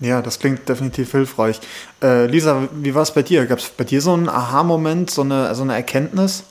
Ja, 0.00 0.22
das 0.22 0.40
klingt 0.40 0.68
definitiv 0.68 1.12
hilfreich. 1.12 1.60
Äh, 2.02 2.26
Lisa, 2.26 2.66
wie 2.72 2.94
war 2.94 3.02
es 3.02 3.12
bei 3.12 3.22
dir? 3.22 3.44
Gab 3.44 3.58
es 3.58 3.68
bei 3.68 3.84
dir 3.84 4.00
so 4.00 4.14
einen 4.14 4.30
Aha-Moment, 4.30 5.10
so 5.10 5.20
eine, 5.20 5.54
so 5.54 5.62
eine 5.62 5.74
Erkenntnis? 5.74 6.44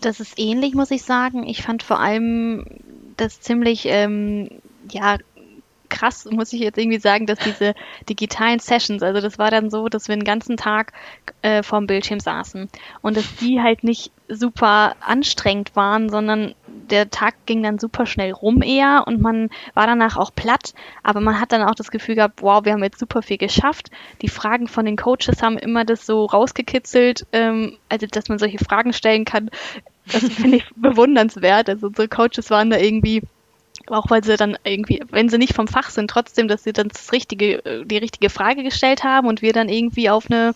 Das 0.00 0.18
ist 0.18 0.38
ähnlich, 0.38 0.74
muss 0.74 0.90
ich 0.90 1.04
sagen. 1.04 1.46
Ich 1.46 1.62
fand 1.62 1.84
vor 1.84 2.00
allem 2.00 2.66
das 3.16 3.40
ziemlich 3.40 3.86
ähm, 3.86 4.50
ja, 4.90 5.18
krass, 5.96 6.26
muss 6.30 6.52
ich 6.52 6.60
jetzt 6.60 6.78
irgendwie 6.78 6.98
sagen, 6.98 7.26
dass 7.26 7.38
diese 7.38 7.74
digitalen 8.08 8.58
Sessions, 8.58 9.02
also 9.02 9.20
das 9.20 9.38
war 9.38 9.50
dann 9.50 9.70
so, 9.70 9.88
dass 9.88 10.08
wir 10.08 10.16
den 10.16 10.24
ganzen 10.24 10.56
Tag 10.56 10.92
äh, 11.42 11.62
vorm 11.62 11.86
Bildschirm 11.86 12.20
saßen 12.20 12.68
und 13.02 13.16
dass 13.16 13.36
die 13.36 13.60
halt 13.60 13.84
nicht 13.84 14.12
super 14.28 14.96
anstrengend 15.00 15.76
waren, 15.76 16.08
sondern 16.08 16.54
der 16.66 17.10
Tag 17.10 17.34
ging 17.46 17.62
dann 17.62 17.78
super 17.78 18.06
schnell 18.06 18.32
rum 18.32 18.62
eher 18.62 19.04
und 19.06 19.20
man 19.20 19.50
war 19.74 19.86
danach 19.86 20.16
auch 20.16 20.34
platt, 20.34 20.74
aber 21.02 21.20
man 21.20 21.40
hat 21.40 21.52
dann 21.52 21.62
auch 21.62 21.74
das 21.74 21.90
Gefühl 21.90 22.16
gehabt, 22.16 22.42
wow, 22.42 22.64
wir 22.64 22.72
haben 22.72 22.84
jetzt 22.84 22.98
super 22.98 23.22
viel 23.22 23.38
geschafft. 23.38 23.90
Die 24.22 24.28
Fragen 24.28 24.68
von 24.68 24.84
den 24.84 24.96
Coaches 24.96 25.42
haben 25.42 25.58
immer 25.58 25.84
das 25.84 26.06
so 26.06 26.26
rausgekitzelt, 26.26 27.26
ähm, 27.32 27.78
also 27.88 28.06
dass 28.06 28.28
man 28.28 28.38
solche 28.38 28.58
Fragen 28.58 28.92
stellen 28.92 29.24
kann. 29.24 29.50
Das 30.12 30.22
finde 30.22 30.58
ich 30.58 30.64
bewundernswert. 30.76 31.68
Also 31.68 31.88
unsere 31.88 32.08
Coaches 32.08 32.50
waren 32.50 32.70
da 32.70 32.78
irgendwie 32.78 33.22
auch 33.88 34.10
weil 34.10 34.24
sie 34.24 34.36
dann 34.36 34.56
irgendwie, 34.64 35.02
wenn 35.10 35.28
sie 35.28 35.38
nicht 35.38 35.54
vom 35.54 35.68
Fach 35.68 35.90
sind, 35.90 36.10
trotzdem, 36.10 36.48
dass 36.48 36.64
sie 36.64 36.72
dann 36.72 36.88
das 36.88 37.12
richtige, 37.12 37.64
äh, 37.64 37.84
die 37.84 37.98
richtige 37.98 38.30
Frage 38.30 38.62
gestellt 38.62 39.04
haben 39.04 39.28
und 39.28 39.42
wir 39.42 39.52
dann 39.52 39.68
irgendwie 39.68 40.10
auf 40.10 40.30
eine 40.30 40.54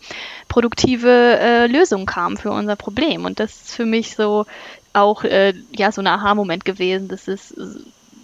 produktive 0.48 1.38
äh, 1.40 1.66
Lösung 1.66 2.06
kamen 2.06 2.36
für 2.36 2.50
unser 2.50 2.76
Problem. 2.76 3.24
Und 3.24 3.40
das 3.40 3.62
ist 3.62 3.74
für 3.74 3.86
mich 3.86 4.16
so 4.16 4.46
auch 4.92 5.24
äh, 5.24 5.54
ja 5.70 5.92
so 5.92 6.02
ein 6.02 6.06
Aha-Moment 6.06 6.64
gewesen, 6.64 7.08
dass 7.08 7.28
es 7.28 7.54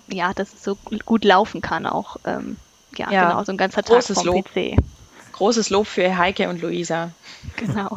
ja, 0.08 0.32
dass 0.32 0.52
es 0.52 0.62
so 0.62 0.76
gut 1.04 1.24
laufen 1.24 1.60
kann 1.60 1.86
auch. 1.86 2.16
Ähm, 2.24 2.56
ja, 2.96 3.10
ja, 3.10 3.28
genau, 3.28 3.44
so 3.44 3.52
ein 3.52 3.58
ganzer 3.58 3.82
Tag 3.82 4.02
vom 4.02 4.24
Lob. 4.24 4.44
PC. 4.44 4.76
Großes 5.36 5.70
Lob 5.70 5.86
für 5.86 6.16
Heike 6.16 6.48
und 6.48 6.62
Luisa. 6.62 7.10
Genau. 7.56 7.94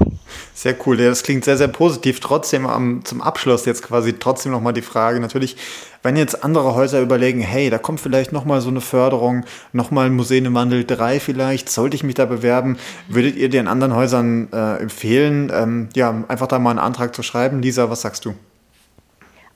Sehr 0.54 0.75
cool. 0.86 0.97
Das 0.97 1.23
klingt 1.23 1.45
sehr, 1.45 1.58
sehr 1.58 1.69
positiv. 1.69 2.19
Trotzdem 2.19 2.65
um, 2.65 3.06
zum 3.06 3.21
Abschluss 3.21 3.65
jetzt 3.65 3.82
quasi 3.82 4.13
trotzdem 4.13 4.52
nochmal 4.52 4.73
die 4.73 4.82
Frage. 4.82 5.19
Natürlich, 5.21 5.56
wenn 6.04 6.17
jetzt 6.17 6.43
andere 6.43 6.75
Häuser 6.75 7.02
überlegen, 7.02 7.39
hey, 7.39 7.69
da 7.69 7.78
kommt 7.78 8.02
vielleicht 8.02 8.34
nochmal 8.34 8.60
so 8.60 8.69
eine 8.69 8.82
Förderung, 8.82 9.45
nochmal 9.71 10.10
Museen 10.10 10.45
im 10.45 10.54
Wandel 10.54 10.84
3 10.86 11.19
vielleicht, 11.21 11.69
sollte 11.69 11.95
ich 11.95 12.04
mich 12.04 12.15
da 12.15 12.25
bewerben, 12.25 12.78
würdet 13.08 13.38
ihr 13.38 13.49
den 13.49 13.67
anderen 13.67 13.95
Häusern 13.95 14.49
äh, 14.52 14.78
empfehlen, 14.78 15.52
ähm, 15.54 15.89
ja, 15.95 16.23
einfach 16.28 16.47
da 16.47 16.60
mal 16.60 16.71
einen 16.71 16.80
Antrag 16.80 17.15
zu 17.15 17.23
schreiben? 17.23 17.62
Lisa, 17.62 17.89
was 17.89 18.02
sagst 18.02 18.25
du? 18.25 18.36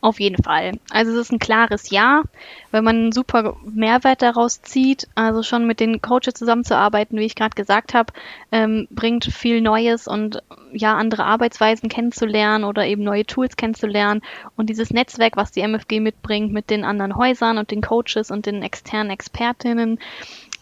Auf 0.04 0.20
jeden 0.20 0.44
Fall. 0.44 0.74
Also 0.89 1.13
es 1.13 1.18
ist 1.18 1.32
ein 1.32 1.39
klares 1.39 1.89
Ja, 1.89 2.24
wenn 2.72 2.84
man 2.84 2.96
einen 2.98 3.12
super 3.13 3.56
Mehrwert 3.63 4.22
daraus 4.22 4.62
zieht. 4.62 5.08
Also 5.16 5.44
schon 5.44 5.66
mit 5.66 5.80
den 5.80 6.02
Coaches 6.02 6.34
zusammenzuarbeiten, 6.34 7.18
wie 7.18 7.24
ich 7.24 7.36
gerade 7.36 7.56
gesagt 7.56 7.94
habe, 7.94 8.12
ähm, 8.52 8.86
bringt 8.92 9.24
viel 9.24 9.62
Neues 9.62 10.10
und 10.10 10.44
ja, 10.74 10.96
andere 10.96 11.24
Arbeitsweisen 11.24 11.88
kennenzulernen 11.88 12.66
oder 12.66 12.86
eben 12.86 13.02
neue 13.02 13.26
Tools 13.26 13.56
kennenzulernen. 13.56 14.22
Und 14.58 14.70
dieses 14.70 14.92
Netzwerk, 14.92 15.38
was 15.38 15.52
die 15.52 15.62
MFG 15.62 16.02
mitbringt 16.02 16.52
mit 16.52 16.70
den 16.70 16.84
anderen 16.84 17.16
Häusern 17.16 17.58
und 17.58 17.72
den 17.72 17.82
Coaches 17.82 18.30
und 18.30 18.46
den 18.46 18.62
externen 18.62 19.10
Expertinnen. 19.10 20.00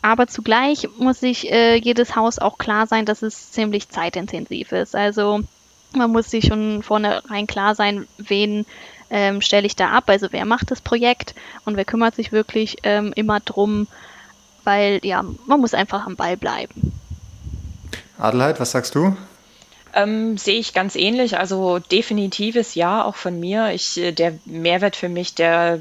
Aber 0.03 0.27
zugleich 0.27 0.87
muss 0.99 1.19
sich 1.19 1.51
äh, 1.51 1.77
jedes 1.77 2.15
Haus 2.15 2.37
auch 2.37 2.59
klar 2.59 2.85
sein, 2.85 3.07
dass 3.07 3.23
es 3.23 3.49
ziemlich 3.49 3.89
zeitintensiv 3.89 4.71
ist. 4.71 4.95
Also 4.95 5.39
man 5.93 6.11
muss 6.11 6.29
sich 6.29 6.45
schon 6.45 6.83
vornherein 6.83 7.47
klar 7.47 7.73
sein, 7.73 8.07
wen 8.19 8.67
ähm, 9.11 9.41
stelle 9.41 9.67
ich 9.67 9.75
da 9.75 9.89
ab? 9.89 10.05
Also 10.07 10.27
wer 10.31 10.45
macht 10.45 10.71
das 10.71 10.81
Projekt 10.81 11.35
und 11.65 11.77
wer 11.77 11.85
kümmert 11.85 12.15
sich 12.15 12.31
wirklich 12.31 12.77
ähm, 12.83 13.13
immer 13.15 13.39
drum? 13.39 13.87
Weil 14.63 14.99
ja, 15.03 15.23
man 15.45 15.59
muss 15.59 15.73
einfach 15.73 16.05
am 16.05 16.15
Ball 16.15 16.37
bleiben. 16.37 16.93
Adelheid, 18.17 18.59
was 18.59 18.71
sagst 18.71 18.95
du? 18.95 19.15
Ähm, 19.93 20.37
sehe 20.37 20.59
ich 20.59 20.73
ganz 20.73 20.95
ähnlich. 20.95 21.37
Also 21.37 21.79
definitives 21.79 22.75
Ja, 22.75 23.03
auch 23.03 23.15
von 23.15 23.39
mir. 23.39 23.71
Ich, 23.73 23.97
äh, 23.97 24.11
der 24.11 24.39
Mehrwert 24.45 24.95
für 24.95 25.09
mich, 25.09 25.35
der 25.35 25.79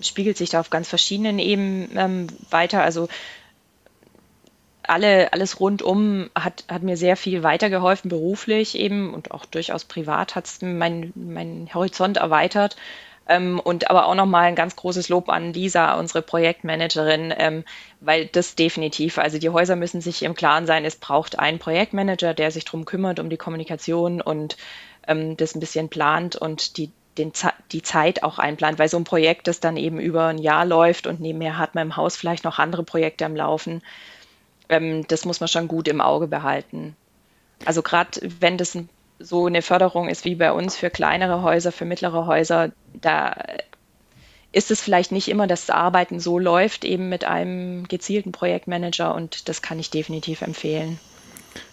spiegelt 0.00 0.38
sich 0.38 0.50
da 0.50 0.60
auf 0.60 0.70
ganz 0.70 0.88
verschiedenen 0.88 1.38
Ebenen 1.38 1.90
ähm, 1.96 2.26
weiter. 2.50 2.82
Also 2.82 3.08
alle, 4.82 5.32
alles 5.32 5.60
rundum 5.60 6.30
hat, 6.34 6.64
hat 6.68 6.82
mir 6.82 6.96
sehr 6.96 7.16
viel 7.16 7.42
weitergeholfen, 7.42 8.08
beruflich 8.08 8.78
eben 8.78 9.14
und 9.14 9.30
auch 9.30 9.46
durchaus 9.46 9.84
privat 9.84 10.34
hat 10.34 10.46
es 10.46 10.62
meinen 10.62 11.12
mein 11.14 11.68
Horizont 11.72 12.16
erweitert. 12.16 12.76
Ähm, 13.28 13.60
und 13.60 13.90
aber 13.90 14.06
auch 14.06 14.14
nochmal 14.16 14.44
ein 14.46 14.56
ganz 14.56 14.74
großes 14.74 15.08
Lob 15.08 15.28
an 15.28 15.52
Lisa, 15.52 15.94
unsere 15.94 16.20
Projektmanagerin, 16.20 17.32
ähm, 17.36 17.64
weil 18.00 18.26
das 18.26 18.56
definitiv, 18.56 19.18
also 19.18 19.38
die 19.38 19.50
Häuser 19.50 19.76
müssen 19.76 20.00
sich 20.00 20.24
im 20.24 20.34
Klaren 20.34 20.66
sein, 20.66 20.84
es 20.84 20.96
braucht 20.96 21.38
einen 21.38 21.60
Projektmanager, 21.60 22.34
der 22.34 22.50
sich 22.50 22.64
darum 22.64 22.86
kümmert, 22.86 23.20
um 23.20 23.30
die 23.30 23.36
Kommunikation 23.36 24.20
und 24.20 24.56
ähm, 25.06 25.36
das 25.36 25.54
ein 25.54 25.60
bisschen 25.60 25.88
plant 25.90 26.34
und 26.34 26.76
die, 26.76 26.90
den, 27.18 27.32
die 27.70 27.82
Zeit 27.82 28.24
auch 28.24 28.38
einplant, 28.40 28.80
weil 28.80 28.88
so 28.88 28.96
ein 28.96 29.04
Projekt, 29.04 29.46
das 29.46 29.60
dann 29.60 29.76
eben 29.76 30.00
über 30.00 30.26
ein 30.26 30.38
Jahr 30.38 30.64
läuft 30.64 31.06
und 31.06 31.20
nebenher 31.20 31.56
hat 31.56 31.76
man 31.76 31.88
im 31.88 31.96
Haus 31.96 32.16
vielleicht 32.16 32.42
noch 32.42 32.58
andere 32.58 32.82
Projekte 32.82 33.26
am 33.26 33.36
Laufen, 33.36 33.80
ähm, 34.70 35.06
das 35.08 35.24
muss 35.24 35.40
man 35.40 35.48
schon 35.48 35.68
gut 35.68 35.88
im 35.88 36.00
Auge 36.00 36.26
behalten. 36.26 36.96
Also 37.66 37.82
gerade 37.82 38.20
wenn 38.40 38.56
das 38.56 38.78
so 39.18 39.46
eine 39.46 39.60
Förderung 39.60 40.08
ist 40.08 40.24
wie 40.24 40.34
bei 40.34 40.50
uns 40.52 40.76
für 40.76 40.88
kleinere 40.88 41.42
Häuser, 41.42 41.72
für 41.72 41.84
mittlere 41.84 42.26
Häuser, 42.26 42.70
da 42.94 43.36
ist 44.52 44.70
es 44.70 44.80
vielleicht 44.80 45.12
nicht 45.12 45.28
immer, 45.28 45.46
dass 45.46 45.66
das 45.66 45.76
Arbeiten 45.76 46.18
so 46.18 46.38
läuft, 46.38 46.84
eben 46.84 47.08
mit 47.08 47.24
einem 47.24 47.86
gezielten 47.86 48.32
Projektmanager 48.32 49.14
und 49.14 49.48
das 49.48 49.62
kann 49.62 49.78
ich 49.78 49.90
definitiv 49.90 50.42
empfehlen. 50.42 50.98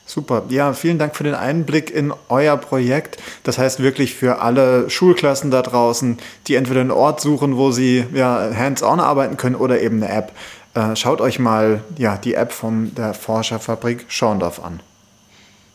Super. 0.05 0.43
Ja, 0.47 0.71
vielen 0.71 0.99
Dank 0.99 1.17
für 1.17 1.25
den 1.25 1.35
Einblick 1.35 1.91
in 1.91 2.13
euer 2.29 2.55
Projekt. 2.55 3.17
Das 3.43 3.57
heißt 3.57 3.81
wirklich 3.83 4.15
für 4.15 4.39
alle 4.39 4.89
Schulklassen 4.89 5.51
da 5.51 5.61
draußen, 5.61 6.17
die 6.47 6.55
entweder 6.55 6.79
einen 6.79 6.91
Ort 6.91 7.19
suchen, 7.19 7.57
wo 7.57 7.71
sie 7.71 8.05
ja, 8.13 8.49
hands-on 8.55 9.01
arbeiten 9.01 9.35
können 9.35 9.55
oder 9.55 9.81
eben 9.81 10.01
eine 10.01 10.11
App. 10.11 10.31
Äh, 10.77 10.95
schaut 10.95 11.21
euch 11.21 11.39
mal 11.39 11.81
ja, 11.97 12.17
die 12.17 12.35
App 12.35 12.51
von 12.51 12.93
der 12.93 13.15
Forscherfabrik 13.15 14.05
Schorndorf 14.09 14.63
an. 14.63 14.79